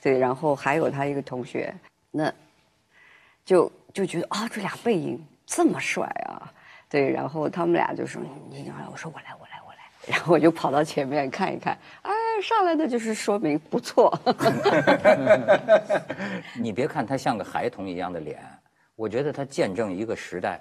[0.00, 1.74] 对，然后还有他一个同学，
[2.12, 2.32] 那。
[3.46, 6.52] 就就觉得啊，这俩背影这么帅啊，
[6.90, 9.78] 对，然后他们俩就说：“你来。”我说：“我来，我来，我来。”
[10.12, 14.12] 然后我就跑到前面看一看，哎，上来的就是说明不错。
[16.60, 18.42] 你别看他像个孩童一样的脸，
[18.96, 20.60] 我觉得他见证一个时代，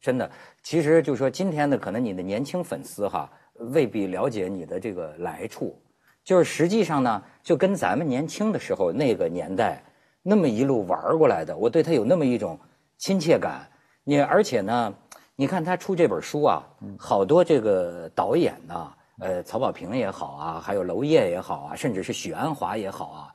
[0.00, 0.28] 真的。
[0.64, 5.80] 其实就说今天的可能你的年轻粉丝哈，未必了解你的这个来处，
[6.24, 9.80] 就是实际上呢，就跟咱们年轻的时候那个年代。
[10.22, 12.58] 那么一路玩过来的，我对他有那么一种
[12.98, 13.68] 亲切感。
[14.04, 14.92] 你而且呢，
[15.36, 16.62] 你看他出这本书啊，
[16.98, 23.32] 好多这个导演呢，呃，曹保平也好啊，还有娄烨也好啊，甚至是许鞍华也好啊，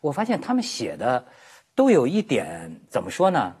[0.00, 1.24] 我发现他们写的
[1.74, 3.54] 都有一点怎么说呢？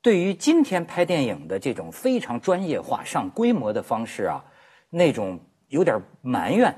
[0.00, 4.44] 对于今天拍电影的这种非常专业化、上规模的方式啊，
[4.90, 6.74] 那种有点埋怨，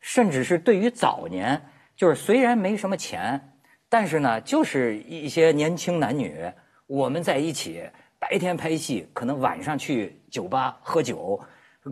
[0.00, 1.60] 甚至是对于早年，
[1.96, 3.47] 就是虽然没什么钱，
[3.88, 6.40] 但是呢，就是一些年轻男女，
[6.86, 7.82] 我们在一起
[8.18, 11.40] 白天拍戏，可能晚上去酒吧喝酒，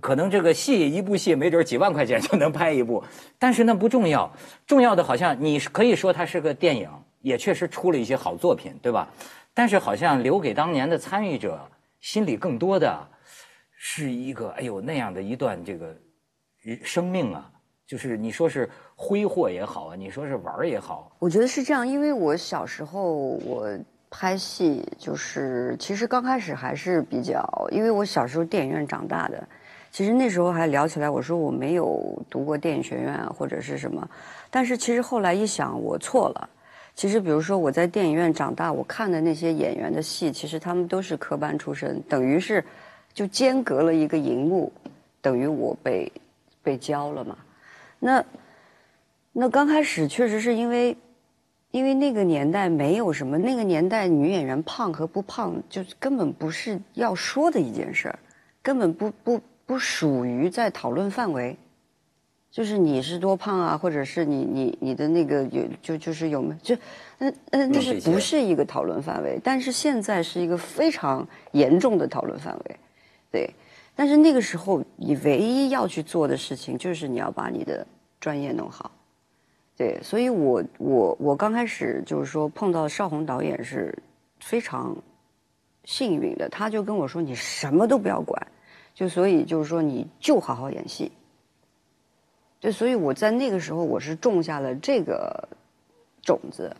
[0.02, 3.02] 可能这个戏一部戏没准几万块钱就能拍一部，
[3.38, 4.30] 但是那不重要，
[4.66, 6.90] 重要的好像你可以说它是个电影，
[7.22, 9.08] 也确实出了一些好作品，对吧？
[9.54, 11.66] 但是好像留给当年的参与者
[12.00, 13.08] 心里更多的，
[13.74, 15.96] 是一个哎呦那样的一段这个
[16.84, 17.50] 生命啊，
[17.86, 23.68] 就是你说是挥霍也好啊，你说是玩也好，我觉得是这样，因为我小时候我
[24.10, 29.46] 拍戏就是其实刚开始还是比较，因为我小时候电影院长大的，
[29.92, 34.08] 其实那时候还聊起来，我说我没有读过电影学院或者是什么，
[34.50, 36.50] 但是其实后来一想，我错了。
[36.94, 42.64] 其实，比如说我在电影院长大，我看的那些演员的戏，其实他们都是科班出身，等于是
[43.12, 44.72] 就间隔了一个荧幕，
[45.20, 46.10] 等于我被
[46.62, 47.36] 被教了嘛。
[47.98, 48.24] 那
[49.32, 50.96] 那刚开始确实是因为
[51.70, 58.18] 因为那个年代没有什么，那个年代女演员胖和不胖，就根本不是要说的一件事儿，
[58.62, 61.56] 根本不不不属于在讨论范围。
[62.50, 66.74] 就是你是多胖啊，或者是你你你的那个有就就是有没就，
[67.18, 69.38] 那那那是不是一个讨论范围？
[69.44, 72.76] 但是现在是一个非常严重的讨论范围，
[73.30, 73.50] 对。
[73.96, 77.84] 但是那个时候你唯一要去做的事情就是你要把你的
[78.20, 78.90] 专业弄好，
[79.76, 79.98] 对。
[80.02, 83.96] 所以我我我刚开始就是说碰到邵红导演是
[84.38, 84.94] 非常
[85.84, 88.46] 幸运的，他就跟我说你什么都不要管，
[88.94, 91.10] 就所以就是说你就好好演戏。
[92.60, 95.48] 就所以我在那个时候，我是种下了这个
[96.22, 96.74] 种子，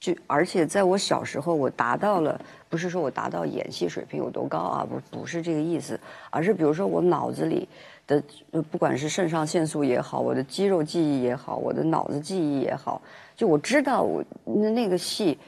[0.00, 7.68] 就而且在我小时候，我达到了，不是说我达到演戏水平有多高啊，不不是这个意思，而是比如说我脑子里
[8.06, 8.22] 的，
[8.70, 13.02] 不管是肾上腺素也好，我的肌肉记忆也好，我的脑子记忆也好，
[13.36, 15.38] 就我知道我那那个戏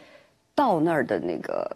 [0.55, 1.75] 到那儿的那个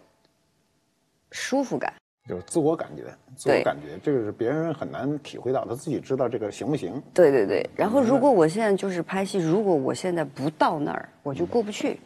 [1.31, 1.91] 舒服感。
[2.29, 3.05] 就是自我感觉，
[3.37, 7.01] 自我感觉，这个是别人很难体会到，他自己知道这个行不行？
[7.15, 7.65] 对对对。
[7.75, 11.93] 然后，如果我现在就是拍戏，如果我现在不到那儿，我就过不去。
[11.93, 11.99] 嗯，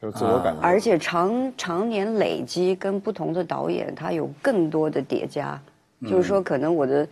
[0.00, 0.60] 就是自我感觉。
[0.60, 5.60] 而且常常年累积，跟不同的导演，他有更多的叠加。
[6.02, 7.08] 就是说，可能我的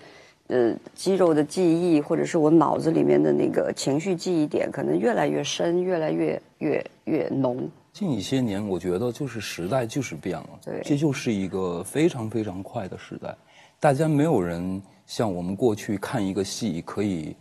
[0.48, 7.66] 呃肌肉的记忆，或者是我脑子里面的那个情绪记忆点，可能越来越深，越来越越越浓。
[7.92, 13.34] 近一些年，我觉得就是时代就是变了，对，这就是一个非常非常快的时代。
[13.80, 17.34] 大家没有人像我们过去看一个戏可以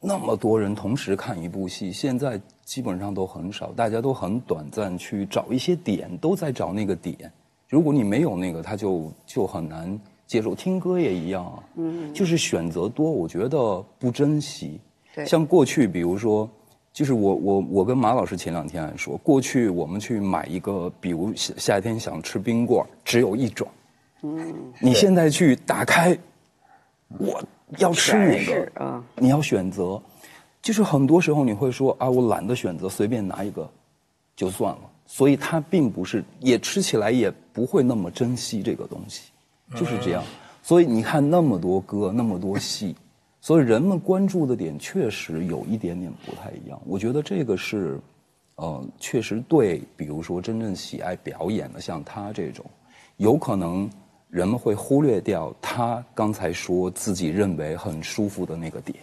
[0.00, 7.16] 那么多人同时看一部戏，现在基本上都很少，大家都很短暂去找一些点，都在找那个点。
[7.68, 10.54] 如果你没有那个，他就就很难接受。
[10.54, 14.80] 听歌也一样啊，嗯，就是选择多，我觉得不珍惜。
[15.14, 16.48] 对，像过去，比如说。
[16.90, 23.68] 就是我我我跟马老师前两天还说，过去我们去买一个，比如夏夏天想吃冰棍只有一种。
[24.22, 24.72] 嗯。
[24.80, 26.18] 你现在去打开，
[27.18, 27.40] 我
[27.76, 28.84] 要吃哪个？
[28.84, 29.04] 啊。
[29.16, 30.00] 你要选择，
[30.62, 33.70] 就是很多时候你会说啊，我懒得选择，随便拿一个
[34.34, 34.80] 就算了。
[35.06, 39.30] 所以它并不是，也吃起来也不会那么珍惜这个东西，
[39.74, 40.22] 就是这样。
[40.62, 42.94] 所以你看那么多歌，那么多戏。
[43.40, 46.78] 所以人们关注的点确实有一点点不太一样。
[46.84, 47.98] 我觉得这个是，
[48.56, 49.80] 呃，确实对。
[49.96, 52.66] 比如说真正喜爱表演的，像他这种，
[53.16, 53.88] 有可能
[54.30, 58.98] 人们会忽略掉他刚才说自己认为很舒服的那个点，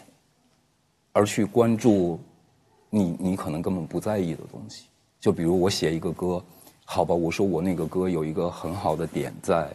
[1.13, 2.19] 而去关注
[2.89, 4.85] 你你可能根本不在意的东西。
[5.19, 6.43] 就比如我写一个歌，
[6.85, 9.69] 好吧，我说我那个歌有一个很好的点在，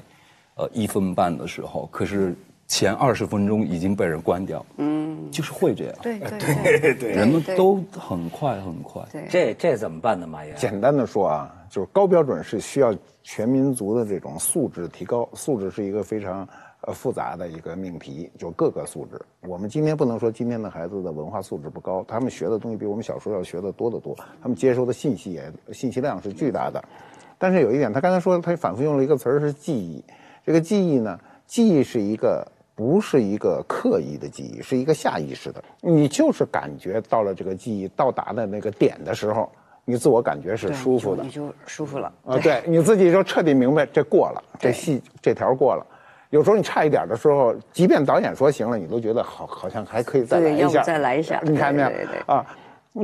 [0.54, 2.34] 呃，一分半的时候，可是。
[2.72, 10.24] 前二十分钟已经被人关掉，嗯，就是会这样，对对对，人们都很快很快，这这怎么办呢？
[10.24, 16.46] 马爷，简单的说啊，就是高标准是需要全民族的这种素质提高，素质是一个非常
[16.82, 19.20] 呃复杂的一个命题，就各个素质。
[19.42, 26.82] 我们今天不能说今天的孩子的文化素质不高，他们学的东西比我们小时候要学的多得多，他们接收的信息也信息量是巨大的。
[27.38, 30.04] 但是有一点，他刚才说他反复用了一个词儿是记忆，
[30.44, 32.46] 这个记忆呢，记忆是一个。
[32.72, 35.62] 不是一个刻意的记忆，是一个下意识的。
[35.82, 39.52] 你就是感觉到了这个记忆到达的那个点的时候，
[39.84, 42.38] 你自我感觉是舒服的，你就舒服了啊！
[42.38, 45.84] 对，你自己就彻底明白这过了，这戏这条过了。
[46.30, 51.40] 有时候你差一点的时候，即便导演说行了，你都觉得好，好像还可以再来一下，再来一下。
[51.42, 51.90] 你看没有
[52.26, 52.46] 啊？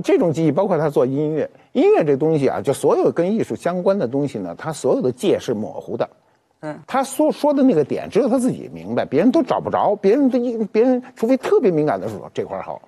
[0.02, 6.08] 这种记忆包括他做音乐，音乐这东西啊，就所有跟艺术相关的东西呢，他所有的界是模糊的。
[6.60, 9.94] 嗯，他说说的那个点，只有他自己明白，别人都找不着。
[9.96, 12.80] 别人都一别人，除非特别敏感的时候这块好，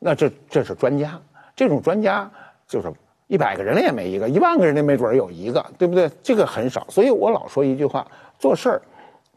[0.00, 1.20] 那这这是专家。
[1.56, 2.30] 这种专家
[2.66, 2.92] 就是
[3.34, 6.08] 一百个人里也没一个，一万个人里没准有一个，对不对？
[6.22, 6.86] 这个很少。
[6.88, 8.06] 所以我老说一句话：
[8.38, 8.82] 做事儿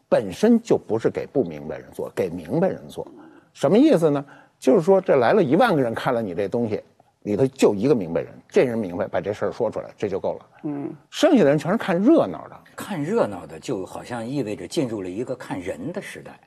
[0.08, 3.04] 本身就不是给不明白人做，给明白人做。
[3.52, 4.24] 什么意思呢？
[4.60, 6.80] 就是说，这来了一万个人看了你这东西，
[7.22, 10.46] 里头就一个明白人，这人明白，把这事儿说出来，这就够了。
[10.62, 12.56] 嗯，剩下的人全是看热闹的。
[12.76, 16.38] 看热闹的就好像意味着进入了一个看人的时代。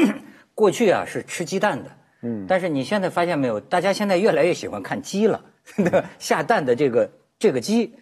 [0.54, 1.90] 过去啊是吃鸡蛋的，
[2.24, 5.40] 嗯，但是你现在发现没有，大家现在越来越喜欢看鸡了，
[6.18, 7.94] 下蛋的这个这个鸡，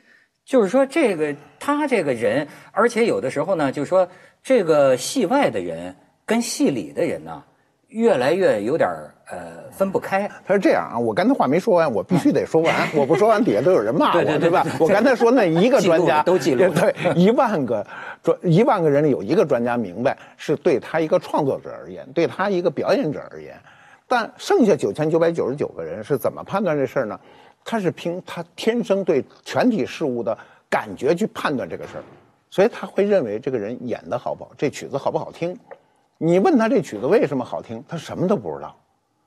[0.45, 4.09] 就是说这个他这个人，而且有的时候呢，就是说
[4.43, 7.43] 这个戏外的人跟戏里的人呢。
[7.89, 8.91] 越来越有点
[9.31, 10.29] 呃分不开。
[10.45, 12.75] 他是这样啊，我刚才话没说完，我必须得说完。
[12.93, 14.67] 我不说完，底下都有人骂 我，对吧？
[14.81, 17.87] 我刚才说那一个专家都记录，对，一万个
[18.25, 23.57] 专一万个人里有一个专家明白，是对他一个创作者而言，对他一个表演者而言。
[24.09, 27.19] 但剩下九千九百九十九个人是怎么判断这事儿呢？
[27.69, 30.39] 他是凭他天生对全体事物的
[30.71, 32.05] 感觉去判断这个事儿，
[32.49, 35.59] 所以他会认为这个人演的好不好，这曲子好不好听。
[36.17, 38.75] 你问他这曲子为什么好听，他什么都不知道，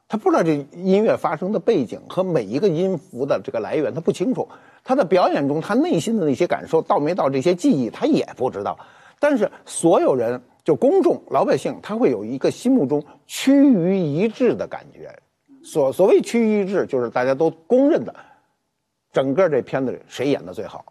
[0.08, 4.48] 他不知道这音乐发生的背景和每一个音符的这个来源，他不清楚。
[4.86, 8.80] 他的表演中，他内心的那些感受到没到这些记忆，他也不知道。
[9.20, 15.14] 但是所有人，就公众老百姓，他会有一个心目中趋于一致的感觉。
[15.62, 18.16] 所所谓趋于一致，就是大家都公认的，
[19.12, 20.86] 整个这片子里谁演的最好。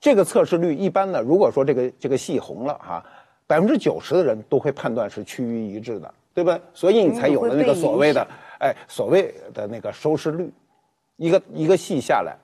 [0.00, 3.04] 这个测试率一般呢，如果说这个这个戏红了哈。
[3.48, 6.60] 百分之九十的人都会判断是趋于一致的，对吧？
[6.74, 8.28] 所以你才有了那个所谓的，
[8.60, 10.52] 哎，所谓的那个收视率。
[11.16, 12.36] 一个一个戏下来，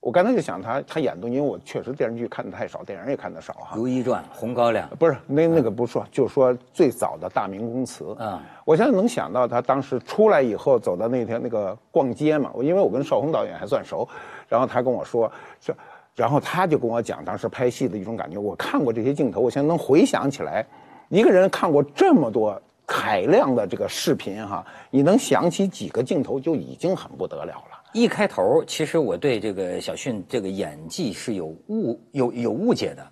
[0.00, 3.76] 我刚才就想他他演的，因为我确实电视剧看的太少，电影也看的少哈。
[3.78, 8.42] 《如懿传》《红高粱》不是那那个不说，就说最早的大明宫词啊。
[8.64, 14.08] 我现在能想到他当时出来以后走到那天那个逛街嘛，因为我跟邵红导演还算熟，
[14.52, 15.74] 然后他跟我说这。
[16.14, 18.36] 然后他就跟我讲当时拍戏的一种感觉。
[18.36, 20.62] 我看过这些镜头，我现在能回想起来，
[21.08, 27.82] 一个人看过这么多海量的这个视频哈，你能想起几个镜头就已经很不得了了。
[27.94, 33.02] 一开头，其实我对这个小迅这个演技是有误有有误解的，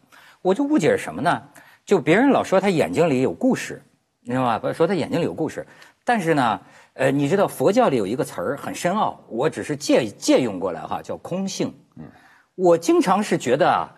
[0.42, 1.42] 我就误解是什么呢？
[1.87, 3.83] 就别人老说他眼睛里有故事，
[4.20, 4.72] 你知道吧？
[4.74, 5.66] 说他眼睛里有故事，
[6.05, 6.61] 但是呢，
[7.01, 11.73] 呃，你知道佛教里有一个词儿很深奥，我只是借借用过来哈，叫空性。
[11.97, 12.05] 嗯。
[12.57, 13.97] 我经常是觉得啊，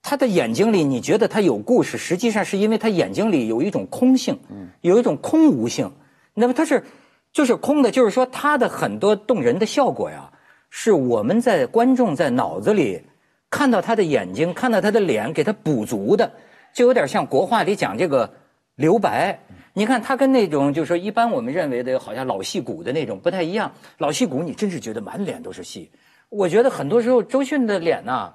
[0.00, 5.90] 他的眼睛里，你觉得他有故事，实际上是因为他眼睛里有一种空性，嗯有一种空无性。
[6.32, 6.84] 那么他是
[7.32, 10.30] 就是空的，就是说他的很多动人的效果呀，
[10.70, 13.02] 是我们在观众在脑子里
[13.50, 16.30] 看到他的眼睛，看到他的脸，给他补足的，
[16.72, 18.32] 就有点像国画里讲这个
[18.76, 19.38] 留白。
[19.72, 25.90] 你看他跟那种就是说一般我们认为的好像老戏骨的那种不太一样，老戏骨你真是觉得满脸都是戏。
[26.28, 28.34] 我觉得很多时候周迅的脸呐，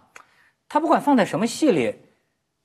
[0.68, 1.96] 他不管放在什么戏里，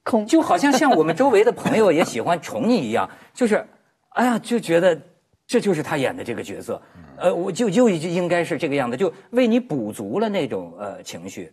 [0.02, 3.66] 空就好像像我们周围的朋友也喜欢宠你一样，就是，
[4.10, 5.00] 哎呀，就觉得
[5.46, 6.80] 这就是他演的这个角色，
[7.16, 11.52] 呃，我就就应该是这个样子，就为你补足了那种呃情绪，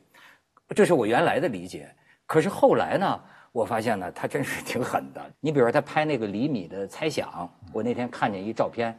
[0.76, 1.90] 这是我原来的理解。
[2.26, 3.20] 可是后来呢，
[3.52, 5.22] 我发现呢，他真是挺狠的。
[5.40, 8.98] 你比如说他拍那个李米的猜想，我那天看见一照片，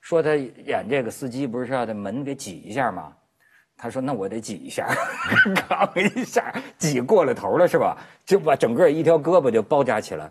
[0.00, 3.12] 说他演这个司机不是要在门给挤一下吗？
[3.82, 4.86] 他说：“那我得挤一下，
[5.56, 7.96] 扛一下，挤过了头了是吧？
[8.26, 10.30] 就把整个一条胳膊就包扎起来。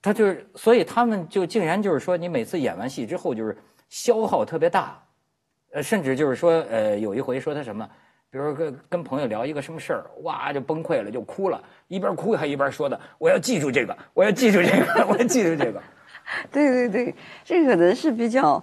[0.00, 3.54] 他就是，所以他们就竟然就是说，你每次演完戏之后就是
[3.90, 4.98] 消耗特别大，
[5.72, 7.86] 呃，甚至就是说，呃，有一回说他什么，
[8.30, 15.82] 比如说跟跟朋友聊一个什么事儿，哇就崩溃了，就哭了，一边哭还一边说的，我要记住这个，我要记住这个， 我要记住这个。
[16.50, 17.14] 对对对，
[17.44, 18.62] 这可能是比较，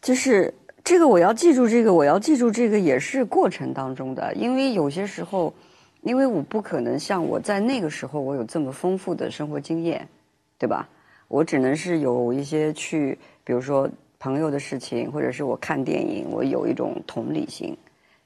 [0.00, 0.52] 就是。”
[0.84, 4.34] 这个我要记住，这个我要记住，这个也是过程当中的。
[4.34, 5.54] 因为有些时候，
[6.00, 10.08] 因为我不可能像我在那个时候我有这么丰富的生活经验，
[10.58, 10.88] 对吧？
[11.28, 13.88] 我只能是有一些去，比如说
[14.18, 17.78] 朋友的事情，或者是我看电影，我有一种同理心。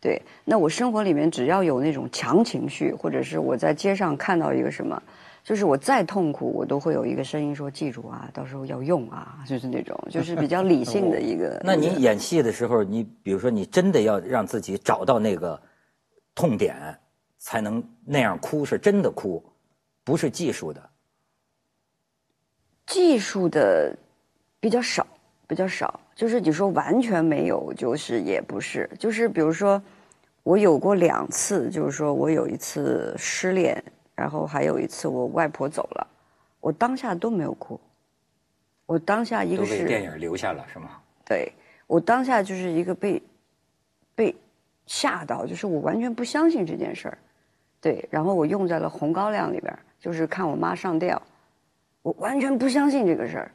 [0.07, 5.03] 对，那我生活里面只要有那种强情绪，或者是我在街上看到一个什么。
[5.43, 11.61] 就是我再痛苦，我都会有一个声音说：“记住啊，到时候要用啊。”就是那种，就是比较理性的 一个。
[11.65, 15.61] 那你演戏的时候，你比如说，你真的要让自己找到那个
[16.37, 16.77] 痛点，
[17.39, 19.43] 才能那样哭，是真的哭，
[20.05, 20.81] 不是技术的。
[22.87, 23.97] 技术的
[24.61, 25.05] 比较少，
[25.49, 25.99] 比较少。
[26.15, 28.89] 就是你说完全没有，就是也不是。
[28.99, 29.81] 就是比如说，
[30.47, 33.83] 我有过两次，就是说我有一次失恋，
[34.15, 36.07] 然后还有一次我外婆走了，
[36.61, 37.81] 我当下都没有哭。
[38.87, 41.03] 我当下一个是被电影留下了是吗？
[41.25, 41.53] 对
[41.89, 43.21] 我当下就是一个被
[44.15, 44.33] 被
[44.87, 47.19] 吓到，就是我完全不相信这件事儿，
[47.81, 51.21] 对，然后我用在了红高粱里边，就是看我妈上吊，
[52.03, 53.51] 我完全不相信这个事儿，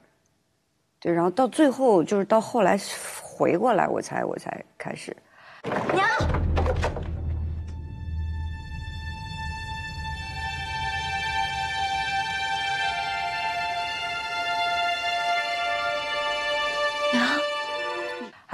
[1.00, 2.78] 对，然后到最后就是到后来
[3.24, 5.16] 回过来，我才我才开始，
[5.64, 6.31] 还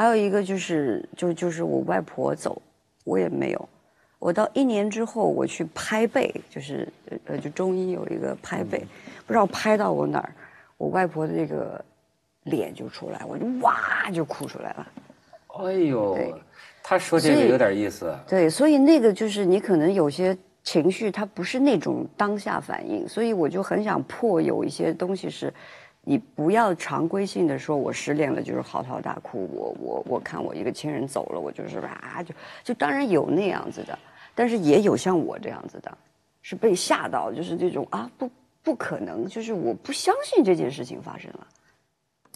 [0.08, 2.62] 有一个就是就就是我外婆走，
[3.04, 3.70] 我也没有。
[4.20, 8.80] 我到一年之后，我去拍背，就是呃呃，就中医有一个拍背，
[9.26, 10.34] 不知道拍到我哪儿，
[10.78, 11.84] 我外婆的那个
[12.46, 14.88] 脸就出来，我就哇就哭出来了。
[15.60, 16.18] 哎呦，
[16.82, 18.16] 他说这个有点意思。
[18.28, 25.54] 对，所以那个就是你可能有些情绪，它不是那种当下反应，所以我就很想破有一些东西是，
[26.10, 32.34] 你不要常规性的说，我失恋了就是嚎啕大哭，我我我看我一个亲人走了，我就是啊就
[32.64, 34.00] 就当然有那样子的，
[34.34, 35.98] 但是也有像我这样子的，
[36.42, 38.32] 是被吓到，就是这种啊不
[38.64, 41.48] 不可能，就是我不相信这件事情发生了。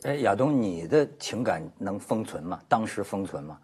[0.03, 2.59] 哎，亚东，你的情感能封存吗？
[2.67, 3.57] 当时封存吗？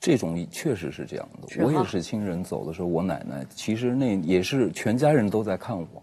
[0.00, 1.64] 这种确实是这样的。
[1.64, 6.02] 我也是亲人走的时候，我奶奶其实那也是全家人都在看我，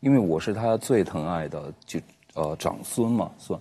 [0.00, 2.00] 因为我是她最疼爱的就
[2.34, 3.58] 呃长孙嘛算，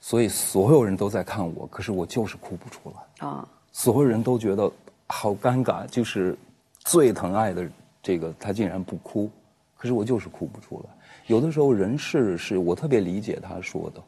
[0.00, 3.26] 所以所有人都在看我，可是我就是哭不出来。
[3.26, 4.70] 啊，所有人都觉得
[5.06, 6.36] 好尴尬，就是
[6.80, 7.68] 最疼爱的
[8.02, 9.30] 这个他竟然不哭，
[9.76, 10.90] 可是我就是哭不出来。
[11.26, 14.00] 有的时候人事是我特别理解他说的，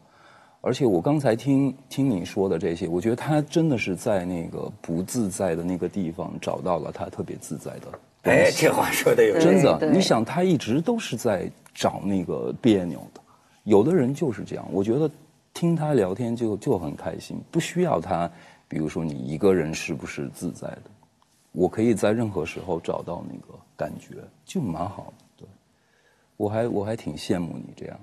[0.61, 7.87] 而且我刚才听听你说的这些，我觉得他真的是在那个不自在的那个地方找到了他特别自在的。
[8.23, 13.21] 哎，这话说的有对真的，你想他一直都是在找那个别扭的，
[13.65, 14.67] 有的人就是这样。
[14.73, 15.11] 我觉得
[15.53, 18.31] 听他聊天就就很开心，不需要他，
[18.69, 20.83] 比如说你一个人是不是自在的，
[21.53, 25.25] 我可以在任何时候找到那个感觉，就蛮好的。
[25.39, 25.49] 对，
[26.37, 28.01] 我还我还挺羡慕你这样。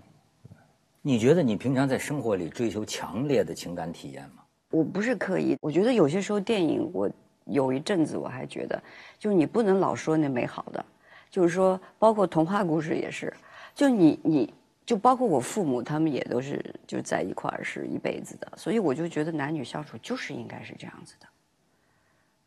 [1.01, 4.43] 你觉得你平常在生活里追求强烈的情感体验吗？
[4.71, 7.09] 我不是刻意，我觉得有些时候电影，我
[7.45, 8.83] 有一阵子我还觉得，
[9.17, 10.85] 就是你不能老说那美好的，
[11.29, 13.33] 就是说，包括童话故事也是，
[13.73, 14.53] 就你你
[14.87, 21.27] 就包括我父母，他们也都是就在一块儿是一辈子的，所以我就觉得男女相处就是应该是这样子的。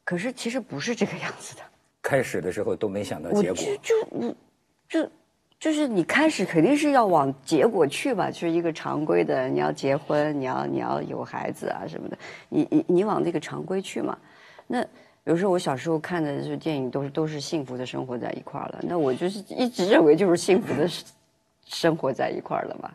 [0.04, 1.62] 可是其实不是这个样子的，
[2.00, 4.34] 开始的时候都没想到结果就，就我
[4.88, 5.10] 就
[5.60, 12.18] 就是你开始肯定是要往结果去吧，就是一个常规的，你要结婚，你要你要有孩子啊什么的，
[12.48, 14.16] 你你你往那个常规去嘛。
[14.66, 20.88] 那比如说我小时候看的就是电影，都是都是幸福的生活在一块儿了，那我就是一直认为就是幸福的
[21.70, 22.90] 生生活在一块儿了嘛。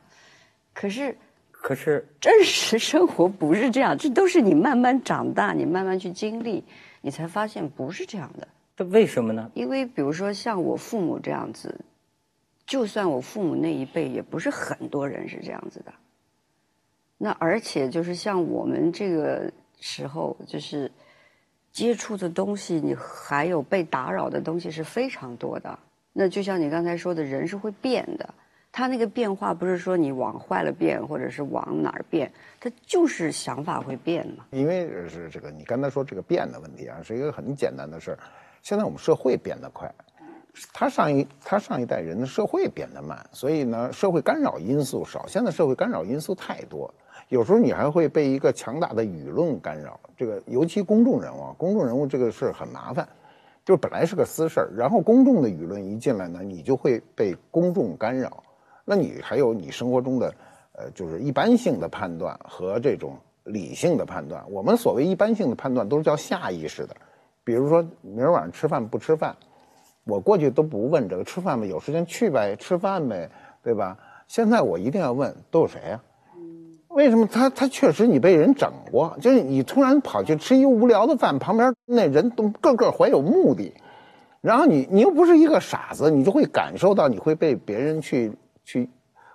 [0.73, 1.17] 可是
[1.49, 6.63] 可是真实生活不是这样，这都是你慢慢长大，你慢慢去经历，
[7.01, 8.47] 你才发现不是这样的。
[8.75, 9.49] 这为什么呢？
[9.55, 11.73] 因为比如说像我父母这样子，
[12.65, 15.93] 就算我父母那一辈，也不是很多人是这样子的。
[17.17, 19.49] 那而且就是像我们这个
[19.79, 20.91] 时候，就是
[21.71, 25.79] 接触的东西，你还有被打扰的东西是非常多的。
[26.11, 28.33] 那就像你刚才说的，人是会变的。
[28.77, 34.43] 他那个变化不是说你往坏了变，或者是往哪儿变，他就是想法会变嘛。
[34.51, 38.19] 因为是这个，你刚才说这个变的问题啊，是一个很简单的事儿。
[38.61, 39.89] 现在我们社会变得快，
[40.73, 45.25] 他上一他上一代人的社会变得慢，所以呢，社会干扰因素少。
[45.25, 46.93] 现在社会干扰因素太多，
[47.29, 49.97] 有时候你还会被一个强大的舆论干扰。
[50.17, 53.07] 这个尤其公众人物，公众人物这个事儿很麻烦，
[53.63, 58.43] 就本来是个私事儿，然后公众的舆论一进来呢，你就会被公众干扰。
[58.85, 60.33] 那你还有你生活中的，
[60.73, 64.43] 呃，就是一般性的判断和这种理性的判断。
[64.49, 66.95] 我们所谓一般性的判断都是叫下意识的，
[67.43, 69.35] 比如说明儿晚上吃饭不吃饭，
[70.05, 73.29] 我过去都不问这个吃饭吗有时间去呗，吃饭呗，
[73.63, 73.97] 对吧？
[74.27, 76.01] 现在我一定要问都有谁呀、
[76.89, 79.17] 为什么他他确实你被人整过？
[79.21, 83.73] 就是你突然跑去吃一无聊的饭，旁边那人都个个怀有目的，
[84.41, 88.31] 然后你你又不是一个傻子，你就会感受到你会被别人去
[88.65, 88.89] 去，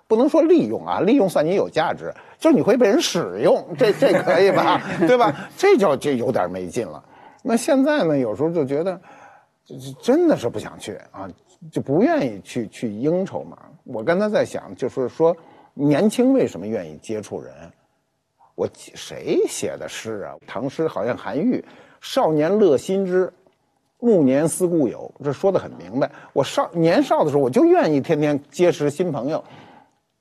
[0.07, 4.79] 不能说利用啊，利用算你有价值，就是你会被人使用，这这可以吧？
[5.07, 5.49] 对吧？
[5.57, 7.03] 这就就有点没劲了。
[7.41, 8.99] 那现在呢，有时候就觉得，
[10.01, 11.27] 真的是不想去啊，
[11.71, 13.57] 就不愿意去去应酬嘛。
[13.83, 15.35] 我刚才在想，就是说
[15.73, 17.53] 年轻为什么愿意接触人？
[18.53, 20.35] 我谁写的诗啊？
[20.45, 21.63] 唐诗好像韩愈
[21.99, 23.31] “少年乐心知，
[24.01, 26.11] 暮年思故友，这说的很明白。
[26.33, 29.41] 我少年少的时候，我就愿意天天结识新朋友，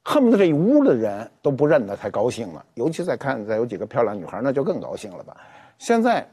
[0.05, 2.63] 恨不得这一屋的人都不认得才高兴呢。
[2.75, 5.37] 尤其再看再有几个漂亮女孩，那就更高兴了吧。
[5.79, 6.25] 现在，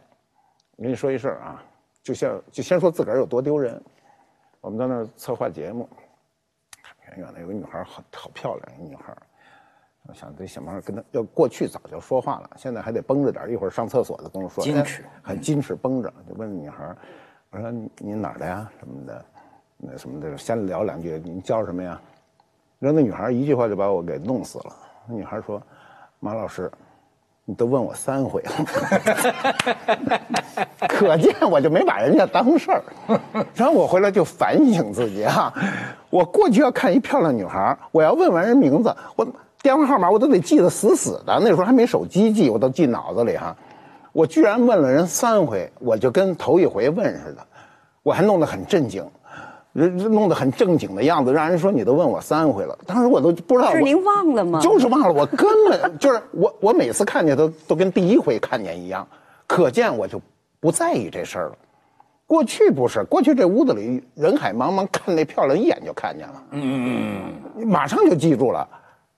[0.75, 1.63] 我跟你说一事儿啊，
[2.03, 3.81] 就像就先说自个儿有多丢人。
[4.59, 5.87] 我们在那儿策划节目，
[7.07, 9.15] 远远的有个女孩，好好漂亮，一个女孩。
[10.09, 16.11] 我想得想办法跟她，要过去早就说话了，现在还得绷着点，一会儿上厕所的跟我说，矜持，很矜持，绷着。
[16.27, 16.95] 就问女孩，
[17.49, 18.69] 我说你哪儿的呀？
[18.79, 19.25] 什么的，
[19.77, 21.21] 那什么的，先聊两句。
[21.23, 21.99] 你叫什么呀？
[22.79, 24.75] 然后那女孩一句话就把我给弄死了。
[25.07, 25.61] 那女孩说
[26.19, 26.69] ：“马老师，
[27.45, 28.51] 你都问我三回了。
[30.89, 32.83] ”可见我就没把人家当事儿。
[33.55, 35.53] 然后我回来就反省自己啊，
[36.09, 39.27] 我过去要看一漂亮女孩，我要问完人名字，我。
[39.63, 43.53] 电话号码我都得记得死死的，那时候还没手机记，我都记脑子里哈。
[44.17, 47.47] 我居然问了人三回，我就跟头一回问似的，
[48.01, 49.07] 我还弄得很正经，
[49.73, 52.75] 弄得很正经的样子，让人说你都问我三回了。
[52.87, 54.59] 当时我都不知道，是您忘了吗？
[54.59, 59.07] 就是忘了，我根本就是我，我每次看见都都跟第一回看见一样，
[59.45, 60.19] 可见我就
[60.59, 61.57] 不在意这事儿了。
[62.25, 68.67] 过去不是，过去这屋子里人海茫茫，看那漂亮一眼就看见了，嗯嗯嗯，马上就记住了。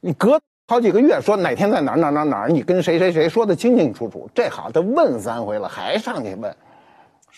[0.01, 0.37] 你隔
[0.69, 6.55] 好几个月说哪天在哪儿哪儿哪儿哪儿，你跟谁谁谁说的清清楚楚，这好，他问三回了还上去问，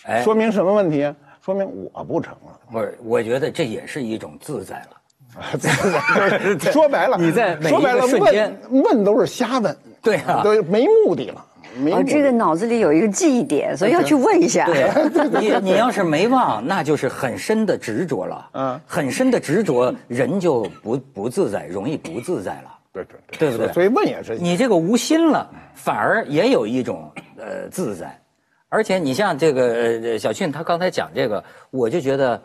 [0.04, 1.10] 哎，说明什么问题？
[1.42, 2.60] 说明我不成了。
[2.70, 6.60] 不是，我觉得这也是一种自在了。
[6.70, 11.42] 说白了，你在说白了问问都是瞎问，对啊，都没目的了。
[11.90, 14.66] 我，这个脑子里有一个记忆点，所以要去问一下。
[14.66, 14.90] 对，
[15.40, 18.50] 你你要是没忘，那就是很深的执着了。
[18.52, 22.78] 嗯，很深的执着，人就不不自在，容易不自在了。
[22.92, 23.72] 对对对，对不对？
[23.72, 24.36] 所以问也是。
[24.36, 28.20] 你这个无心了，反而也有一种呃自在。
[28.68, 32.40] 而且你像这个小俊，他刚才讲这个，我就觉得，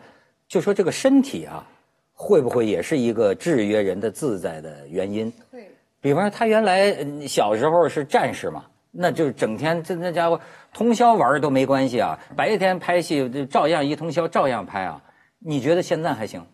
[0.46, 1.66] 就说这个身体啊，
[2.12, 5.32] 会不会也是一个制约人的自在的原因？
[5.50, 5.70] 会。
[6.00, 6.96] 比方说，他原来
[7.26, 8.64] 小时候是战士嘛。
[8.90, 10.40] 那就整天这那家伙
[10.72, 15.00] 通宵玩都没关系啊，白天拍戏照样一通宵照样拍啊。
[15.38, 16.44] 你觉得现在还行？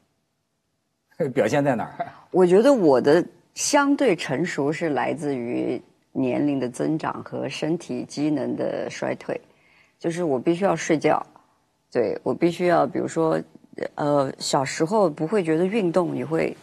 [1.33, 2.07] 表现在哪儿？
[2.33, 3.25] 我觉得我的
[3.55, 5.81] 相对成熟是来自于
[6.13, 9.41] 年龄的增长和身体机能的衰退，
[9.99, 11.25] 就是我必须要睡觉，
[11.93, 13.41] 对我必须要，比如说，
[13.95, 16.57] 呃，小时候不会觉得运动你会。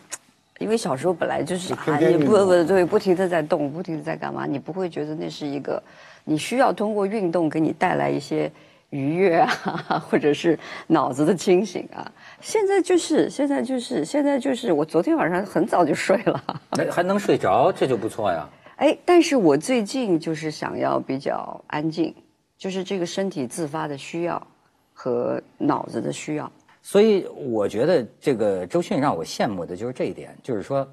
[0.60, 5.82] 因为小时候本来就是啊，你不不对，不停的在动，不停的在干嘛，你不会觉得那是一个
[6.24, 8.52] 你需要通过运动给你带来一些
[8.92, 12.10] 愉悦啊， 或者是脑子的清醒啊。
[12.40, 16.44] 现在就是现在就是现在就是我昨天晚上很早就睡了，
[16.78, 18.48] 还还能睡着，这就不错呀。
[18.78, 22.16] 哎，但是我最近就是想要比较安静，
[22.58, 24.42] 就是这个身体自发的需要
[24.94, 26.52] 和脑子的需要。
[26.82, 30.88] 所以我觉得这个周迅让我羡慕的就是这一点，就是说，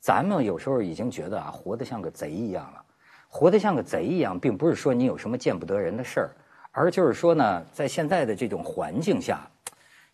[0.00, 2.82] 咱们有时候已经觉得啊，活得像个贼一样了。
[3.28, 6.30] 活得像个贼一样，并不是说你有什么见不得人的事儿，
[6.76, 9.48] 而就是说呢，在现在的这种环境下，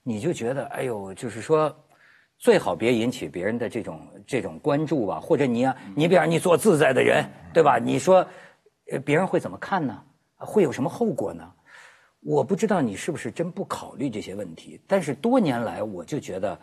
[0.02, 1.74] 你就觉得，哎呦，就是说，
[2.36, 7.78] 最好别引起别人的这种这种关注吧，或者你呀，你比方你做自在的人，对吧？
[7.78, 8.24] 你说，
[8.92, 9.98] 呃，别人会怎么看呢？
[10.36, 11.50] 会有什么后果呢？
[12.22, 16.60] 我不知道你是不是真不考虑这些问题，但是多年来我就觉得，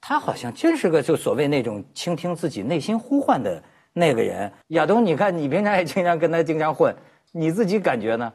[0.00, 4.50] 他好像真是个就所谓那种倾听自己内心呼唤的那个人。
[4.68, 6.96] 亚东，你看你平常也经常跟他经常混，
[7.30, 8.32] 你自己感觉呢？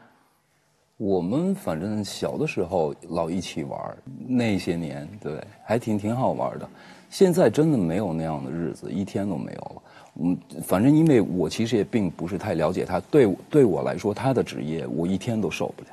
[1.00, 3.80] 我们反正小的时候老一起玩，
[4.28, 6.68] 那些年对，还挺挺好玩的。
[7.10, 9.82] 现在真的没有那样的日子，一天都没有了。
[10.22, 15.90] 嗯，反正因为我其实也并不是太了解他，对对我来说，他的职业我一天都受不了。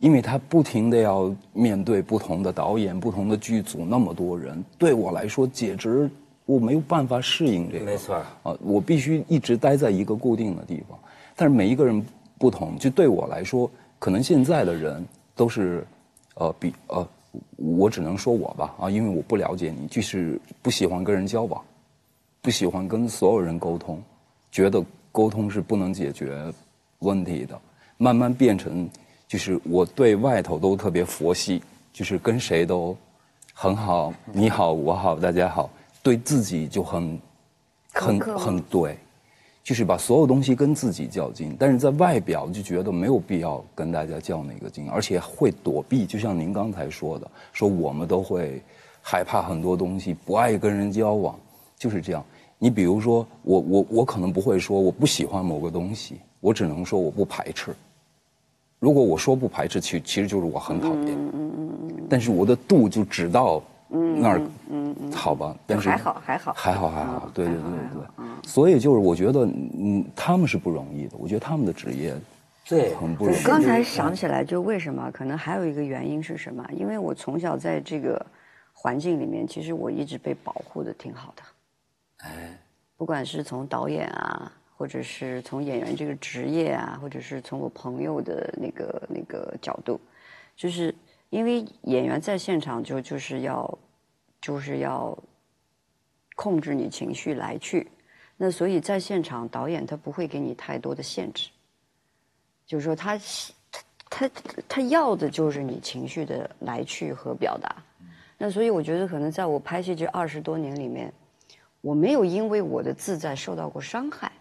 [0.00, 6.10] 因为他不停的要面对不同的导演、不同的剧组，那么多人，对我来说简直
[6.44, 7.84] 我没有办法适应这个。
[7.84, 8.16] 没错。
[8.42, 10.98] 啊，我必须一直待在一个固定的地方。
[11.36, 12.04] 但是每一个人
[12.36, 15.86] 不同，就对我来说，可能现在的人都是，
[16.34, 17.08] 呃，比呃，
[17.56, 21.62] 我只能说我吧啊，因为我不了解你，就是不喜欢跟人交往，
[22.40, 24.02] 不喜欢跟所有人沟通，
[24.50, 26.52] 觉得沟通是不能解决
[27.00, 27.60] 问题的，
[27.96, 28.88] 慢慢变成。
[29.26, 32.96] 就是我对外头都特别佛系，就是跟谁都
[33.52, 35.68] 很好，你好，我好，大家好。
[36.02, 37.20] 对自己就很
[37.92, 38.96] 很很对，
[39.68, 46.06] 就是把所有东西跟自己较劲，但是在外表就觉得没有必要跟大家较那个劲，而且会躲避。
[46.06, 48.62] 就像您刚才说的，说我们都会
[49.02, 51.38] 害怕很多东西，不爱跟人交往，
[51.76, 52.24] 就是这样。
[52.58, 57.76] 你比如说，我我我可能不会说我不喜欢某个东西，我只能说我不排斥。
[58.78, 61.18] 如果我说不排斥，其其实就是我很讨厌。
[62.08, 65.56] 但是我的度就只到那儿，嗯嗯，好吧。
[65.66, 67.62] 但是还好还好还好还好，对对对
[67.94, 68.26] 对。
[68.42, 71.16] 所以就是我觉得，嗯，他们是不容易的。
[71.16, 72.14] 我觉得他们的职业，
[72.68, 73.42] 对，很不容易。
[73.42, 75.10] 刚才想起来，就为什么？
[75.10, 76.64] 可能还有一个原因是什么？
[76.72, 78.24] 因为我从小在这个
[78.72, 81.42] 环境里面，其实我一直被保护的挺好的。
[82.18, 82.58] 哎，
[82.96, 84.52] 不管是从导演啊。
[84.78, 90.00] 或者是从演员这个职业啊，或者是从我朋友的那个那个角度，
[90.54, 90.94] 就是
[91.30, 93.78] 因为演员在现场就就是要
[94.40, 95.16] 就是要
[96.36, 97.86] 控制你情绪来去，
[98.36, 101.50] 那所以在现场导演他不会给你太多的限制，
[102.66, 103.18] 就是说他
[104.08, 104.30] 他他
[104.68, 107.76] 他要的就是你情绪的来去和表达，
[108.38, 111.12] 那所以我觉得可能在我拍戏这二十多年里面，
[111.80, 114.32] 我没有因为我的自在受到过伤害。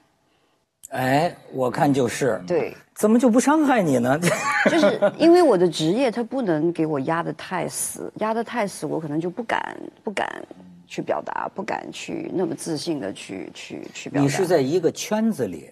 [0.90, 4.18] 哎，我看就是对，怎么就不伤害你呢？
[4.72, 10.42] 就是因为我的职业，它不能给我压得太死，压得太死，我可能就不敢不敢
[10.88, 14.24] 去表达，不敢去那么自信的去去去表达。
[14.24, 15.70] 你是在一个圈子里，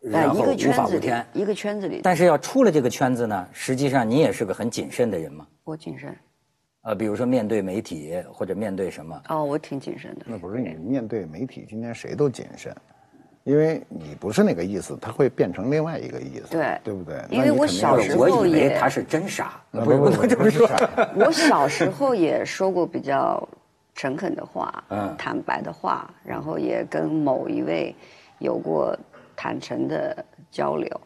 [0.00, 2.00] 然后无法无天，一个圈子里。
[2.04, 5.46] 但是要出了这个圈子呢，实际上你也是个很谨慎的人嘛。
[5.64, 6.14] 我谨慎。
[6.82, 9.22] 呃，比如说面对媒体或者面对什么？
[9.28, 10.26] 哦，我挺谨慎的。
[10.26, 12.74] 那不是你面对媒体，今天谁都谨慎。
[13.44, 17.24] 因为你不是那个意思，他会变成另外一个意思，对对不对？
[17.30, 20.68] 因为我小时候也他是真傻，不是不是这么说。
[21.16, 23.46] 我小时候也说过比较
[23.94, 27.94] 诚恳的话，嗯，坦白的话，然后也跟某一位
[28.38, 28.96] 有过
[29.34, 31.00] 坦诚的交流，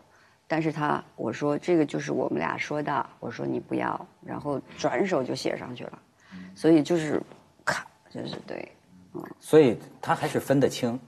[0.47, 5.99] 但是他我说这个就是我们俩说的，我说你不要，然后转手就写上去了，
[6.55, 7.21] 所以就是，
[7.65, 8.69] 咔，就是对。
[9.39, 10.99] 所以他还是分得清，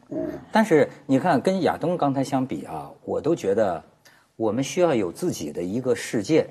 [0.52, 3.82] 但是你看跟亚东刚才相比啊，我都觉得
[4.36, 6.48] 我们需要有自己的一个世界，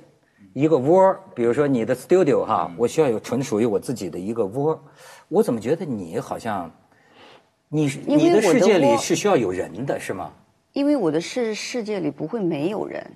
[0.53, 4.83] 一个窝比如说你的 studio 哈，我需要有纯属于我自己的一个窝
[5.27, 6.71] 我怎么觉得你好像，
[7.69, 10.31] 你你的世界里是需要有人的是吗？
[10.73, 13.11] 因为我的世世界里不会没有人，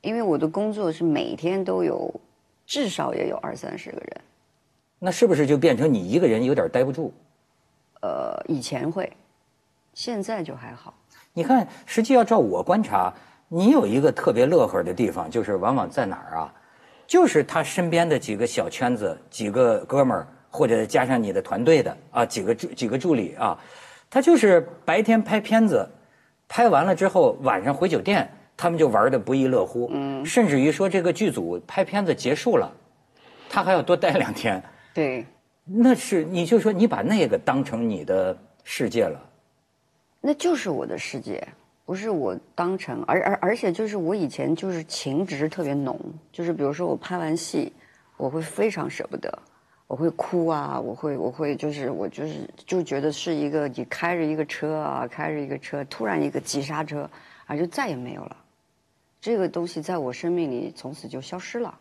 [0.00, 2.20] 因为我的工作是每天都有，
[2.66, 4.20] 至少也有二三十个人。
[4.98, 7.12] 那是不是就变成你一个人有点待不住？
[8.00, 9.12] 呃，以前会，
[9.94, 10.94] 现在就还好。
[11.32, 13.12] 你看，实际要照我观察，
[13.48, 16.54] 你有一个特别乐呵的地方，就是往往在哪儿啊？
[17.06, 23.58] 就是他身边的几个小圈子，几个哥们儿，或者加上你的团队的啊，几个助几个助理啊，
[24.10, 25.88] 他就是白天拍片子，
[26.48, 29.88] 拍完了之后晚上回酒店，他们就玩的不亦乐乎。
[29.92, 30.26] 嗯。
[30.26, 32.70] 甚至于说，这个剧组拍片子结束了，
[33.48, 34.62] 他还要多待两天。
[34.94, 35.24] 对，
[35.64, 39.20] 那是你就说你把那个当成你的世界了，
[40.20, 41.46] 那就是我的世界，
[41.84, 45.98] 不是我当成，而而而且就是我以前就是情执特别浓，
[46.32, 47.72] 就是比如说我拍完戏，
[48.16, 49.38] 我会非常舍不得，
[49.86, 52.34] 我会哭啊，我会我会就是我就是
[52.66, 57.08] 就觉得是一个你开着一个车啊，开着一个车，突然一个急刹车，
[57.46, 58.36] 啊就再也没有了，
[59.20, 61.78] 这个东西在我生命里从此就消失了。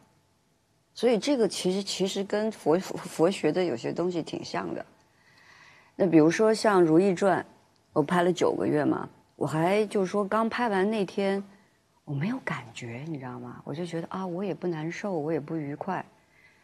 [0.98, 4.84] 所以这个其实其实跟佛佛学的有些东西挺像的。
[5.95, 7.39] 那比如说像《如懿传》，
[7.93, 11.43] 我拍了九个月嘛，我还就是说刚拍完那天，
[12.04, 13.62] 我没有感觉，你知道吗？
[13.64, 16.04] 我就觉得啊，我也不难受，我也不愉快，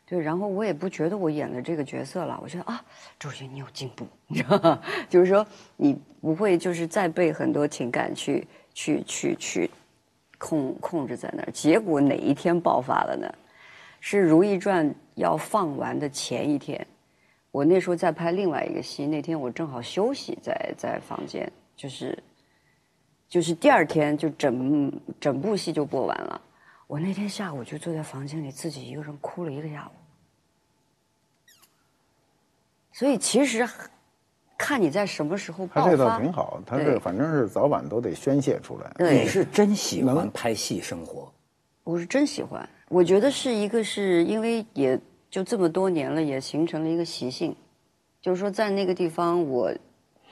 [0.07, 2.83] 对，然后我也不觉得我演了这个角色了，我觉得啊，
[3.19, 4.81] 周迅你有进步， 你知道吗？
[5.07, 5.45] 就是说
[5.77, 9.69] 你不会就是再被很多情感去去去去
[10.39, 13.31] 控控制在那儿，结果哪一天爆发了呢？
[14.05, 14.85] 是《如懿传》
[15.15, 16.85] 要放完的前一天，
[17.51, 22.21] 我那时候在拍另外一个戏，那天我正好休息在在房间，就是
[23.29, 24.91] 就是第二天就整
[25.21, 26.41] 整部戏就播完了。
[26.85, 29.91] 我那天下午就坐在房间里自己一个人哭了一个下午。
[32.91, 33.65] 所以其实
[34.57, 38.93] 看你在什么时候爆发，他这倒挺好，他这反正是早晚都得宣泄出来。
[38.99, 41.31] 你是真喜欢拍戏生活？
[41.85, 42.67] 我是真喜欢。
[42.89, 44.99] 我觉得是一个，是因为也
[45.31, 47.55] 就这么多年了，也形成了一个习性，
[48.21, 49.73] 就是说在那个地方，我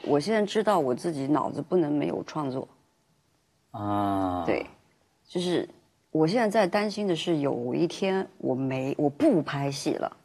[0.04, 2.68] 我现在知道我自己脑子不能没有创作
[3.72, 4.64] 啊，对，
[5.26, 5.68] 就是
[6.10, 10.16] 我现在在担心的是，有一天我没我不拍戏了，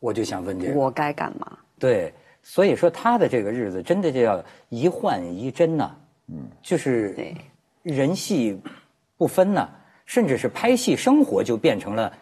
[0.00, 1.58] 我就想问这个，我该干嘛？
[1.78, 2.12] 对，
[2.42, 5.90] 所以说他的这个日子真的就要一幻一真呐，
[6.28, 7.36] 嗯，就是对
[7.82, 8.58] 人戏
[9.16, 9.68] 不分呐。
[10.04, 12.12] 甚至是拍戏生活就变成了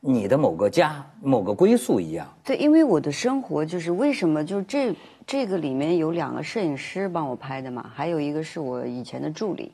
[0.00, 2.26] 你的某个家、某个归宿一样。
[2.44, 4.94] 对，因为我的生活就是为什么就这
[5.26, 9.72] 这个里面有两个摄影师帮我拍的嘛，还有一个是我以前的助理。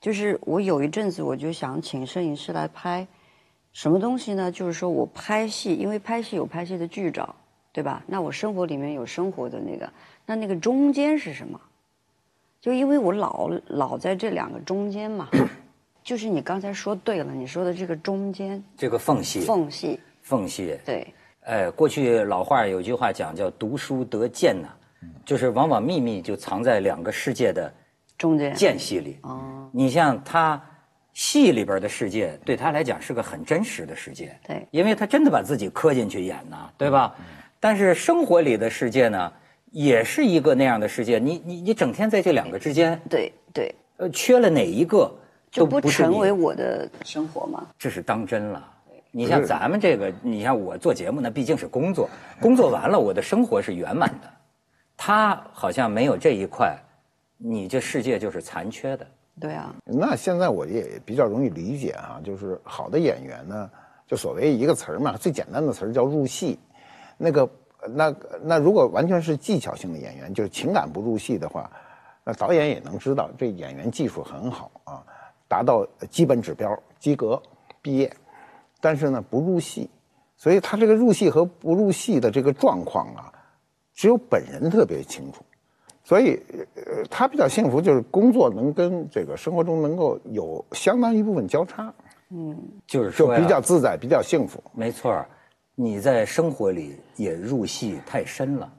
[0.00, 3.06] 就是我有一阵子我就想请摄影师来拍，
[3.72, 4.50] 什么东西呢？
[4.50, 7.34] 就是说我拍戏，因为拍戏有拍戏的剧照，
[7.72, 8.02] 对吧？
[8.06, 9.92] 那我生活里面有生活的那个，
[10.26, 11.60] 那那个中间是什么？
[12.60, 15.28] 就因为我老老在这两个中间嘛，
[16.08, 21.06] 就是你刚才说对了，你说的这个中间这个缝隙，缝隙，缝隙，对，
[21.40, 24.68] 哎，过去老话有句话讲叫“读书得见”呐，
[25.22, 27.70] 就是往往秘密就藏在两个世界的
[28.16, 29.18] 中间间隙里。
[29.20, 30.58] 哦，你像他
[31.12, 37.14] 戏里边的世界，对他来讲是个很真实的世界，对因为他真的把自己磕进去演呐，对吧？
[37.60, 39.30] 但是生活里的世界呢，
[39.72, 41.18] 也是一个那样的世界。
[41.18, 45.14] 你你你整天在这两个之间，对对，呃，缺了哪一个
[45.50, 47.66] 就不成为我的生活吗。
[47.78, 48.72] 这是当真了。
[49.10, 52.08] 你像咱们这个，你像我做节目，那毕竟是工作，
[52.40, 54.30] 工作完了，我的生活是圆满的。
[54.96, 56.76] 他好像没有这一块，
[57.38, 59.06] 你这世界就是残缺的。
[59.40, 63.70] 对啊，那现在我也比较容易理解啊，就是好的演员呢，
[64.06, 66.58] 就所谓一个词儿嘛，最简单的词儿叫入戏。
[67.16, 67.48] 那个，
[67.94, 71.70] 那那如果完全是技巧性的演员，就是情感不入戏的话，
[72.24, 75.02] 那导演也能知道这演员技术很好啊，
[75.48, 77.42] 达到基本指标及格
[77.82, 78.12] 毕业，
[78.80, 79.88] 但是呢不入戏，
[80.36, 83.32] 所以他这个入戏和不入戏的这个状况啊，
[83.94, 85.42] 只有本人特别清楚。
[86.04, 86.40] 所以，
[86.74, 91.92] 呃，他比较幸福，就是工作能跟这个生活中能够有相当一部分交叉，
[92.30, 94.58] 嗯就是说呀比较自在，比较幸福。
[94.72, 95.22] 没错
[95.74, 98.72] 你在生活里也入戏太深了，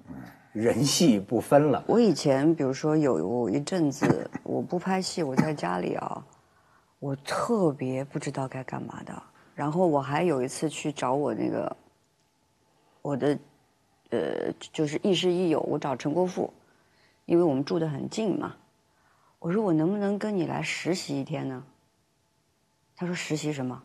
[0.53, 1.84] 人戏不分了。
[1.86, 6.26] 我以前比如说有有一阵子我不拍戏，我在家里啊，
[6.99, 9.23] 我特别不知道该干嘛的。
[9.55, 11.75] 然后我还有一次去找我那个
[13.01, 13.37] 我的
[14.09, 16.53] 呃，就是亦师亦友，我找陈国富，
[17.25, 18.55] 因为我们住得很近嘛。
[19.37, 21.63] 我说我能不能跟你来实习一天呢？
[22.95, 23.81] 他说实习什么？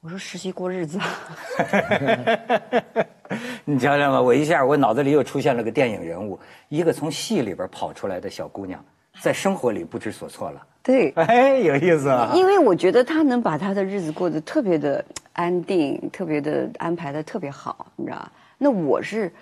[0.00, 0.98] 我说实习过日子。
[3.64, 6.38] 你瞧瞧吧，我一下我脑子里又出现了个电影人物，
[6.68, 8.84] 一个从戏里边跑出来的小姑娘，
[9.20, 10.66] 在生活里不知所措了。
[10.82, 12.32] 对，哎，有意思啊！
[12.34, 15.02] 因为我觉得他能把他的日子过得特别的
[15.32, 18.30] 安定，特别的安排的特别好，你知道吧？
[18.58, 19.32] 那我是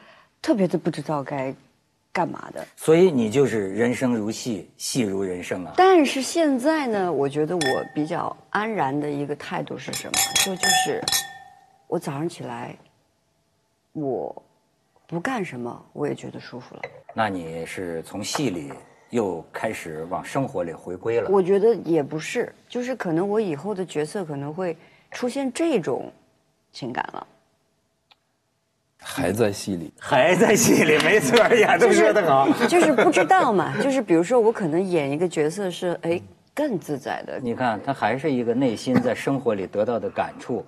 [0.40, 1.52] 特别的不知道该
[2.12, 2.64] 干嘛的。
[2.76, 5.72] 所以你就是人生如戏，戏如人生啊。
[5.76, 10.12] 但是现在呢，我觉得我比较安然的一个态度是什么？
[10.44, 11.02] 就就是
[11.88, 12.76] 我早上起来，
[13.92, 14.42] 我
[15.08, 16.82] 不干什么，我也觉得舒服了。
[17.12, 18.72] 那你是从戏里
[19.12, 21.28] 又开始往生活里回归了。
[21.30, 24.74] 我觉得也不是，就是可能我以后的角色可能会
[25.10, 26.10] 出现这种
[26.72, 27.26] 情感了。
[29.04, 32.48] 还在戏里，还在戏里，没错， 亚东说得好。
[32.66, 36.18] 就是不知道嘛， 就是比如说我可能演一个角色是哎
[36.54, 40.64] 更自在的，你看，他还是一个内心在生活里得到的感触，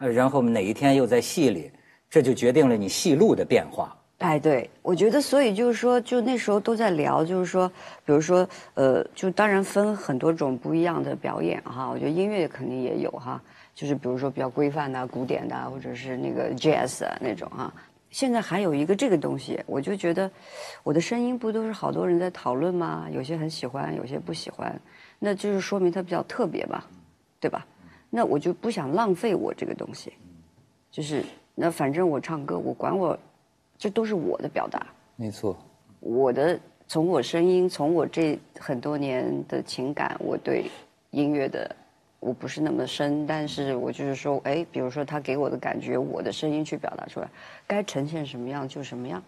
[0.00, 1.70] 呃然后哪一天又在戏里，
[2.10, 3.96] 这就决定了你戏路的变化。
[4.24, 7.70] 哎，对，我觉得所以就是说，就那时候都在聊，就是说，
[8.06, 13.38] 比如说，呃，就当然分很多种不一样的表演哈，我觉得音乐肯定也有哈，
[13.74, 17.70] 就是比如说比较规范的、古典的，或者是那个 jazz 啊那种哈。
[18.10, 20.30] 现在还有一个这个东西，我就觉得
[20.82, 23.06] 我的声音不都是好多人在讨论吗？
[23.12, 24.74] 有些很喜欢，有些不喜欢，
[25.18, 26.86] 那就是说明它比较特别吧，
[27.38, 27.66] 对吧？
[28.08, 30.14] 那我就不想浪费我这个东西，
[30.90, 31.22] 就是
[31.54, 33.18] 那反正我唱歌，我管我，
[33.84, 34.86] 这都是我的表达。
[35.14, 35.54] 没错，
[36.00, 36.58] 我的
[36.88, 40.70] 从我声音，从我这很多年的情感，我对
[41.10, 41.76] 音乐的
[42.18, 47.28] 我不是那么深，但是我就是说，哎，比如说他给我的感觉，我的声音去表达出来，
[47.66, 49.22] 该呈现什么样就什么样。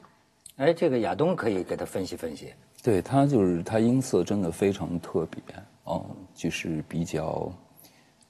[0.57, 2.51] 哎，这个亚东可以给他分析分析。
[2.83, 5.43] 对他就是他音色真的非常特别，
[5.85, 6.03] 嗯，
[6.35, 7.53] 就是比较，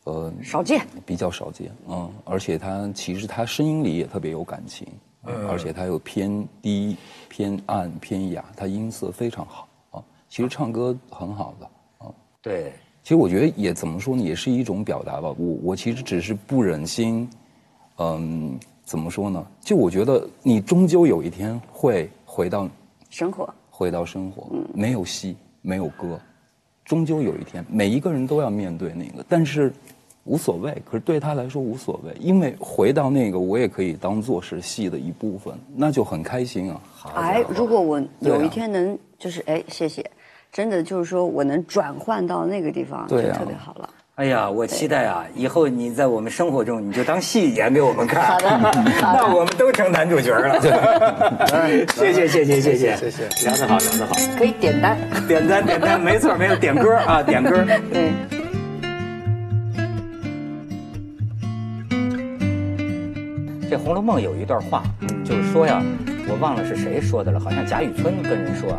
[0.03, 4.89] 呃，少见，比较少见，嗯，而且他其实他声音里也特别有感情，
[5.27, 6.97] 嗯，而且它又偏低、
[7.29, 10.03] 偏暗、偏哑，它音色非常好啊。
[10.29, 11.67] 其实唱歌很好的
[12.07, 12.13] 啊。
[12.41, 12.73] 对，
[13.03, 15.35] 其实我觉得也怎么说呢，也是一种表达吧。
[15.37, 17.29] 我我其实只是不忍心，
[17.99, 19.47] 嗯，怎么说呢？
[19.61, 22.69] 就我觉得你终究有一天会回到
[23.11, 23.53] 生活。
[23.69, 26.19] 回到生活，没有戏，没有歌，
[26.83, 29.71] 终究有一天，每一个人都要面对那个，但是
[30.27, 36.81] 无所谓，可是对他来说无所谓，因为回到那个我也可以当做是戏的一部分，那就很开心啊。
[36.93, 40.05] 好，哎，如果我有一天能，就是哎，谢谢，
[40.53, 43.89] 真的就是说我能转换到那个地方，对，特别好了。
[44.17, 48.25] 哎呀，我期待啊，以后你在我们生活中你就当戏演给我们看。
[48.25, 48.49] 好的，
[48.99, 50.59] 那我们都成男主角了。
[51.47, 52.97] 对，谢谢，谢谢，谢谢。
[52.97, 54.15] 谢谢，聊得好，聊得好。
[54.39, 54.97] 可以点单，
[55.29, 57.63] 点单，点单，没错，没错，点歌啊，点歌。
[57.93, 58.36] 对。
[63.79, 64.83] 《红楼梦》有一段话，
[65.23, 65.83] 就是说呀，
[66.29, 68.79] 我忘了是谁说的了，好像贾雨村跟人说。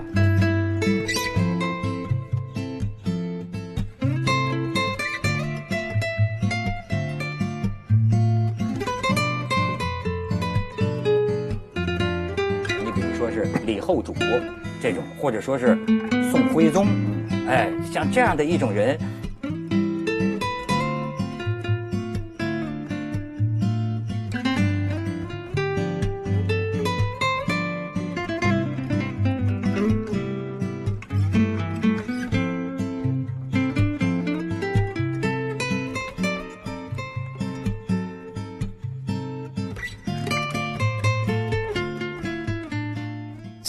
[12.83, 14.15] 你比如说是李后主
[14.81, 15.77] 这种，或者说是
[16.31, 16.87] 宋徽宗，
[17.47, 18.97] 哎，像这样的一种人。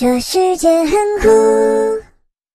[0.01, 1.97] 这世界很酷。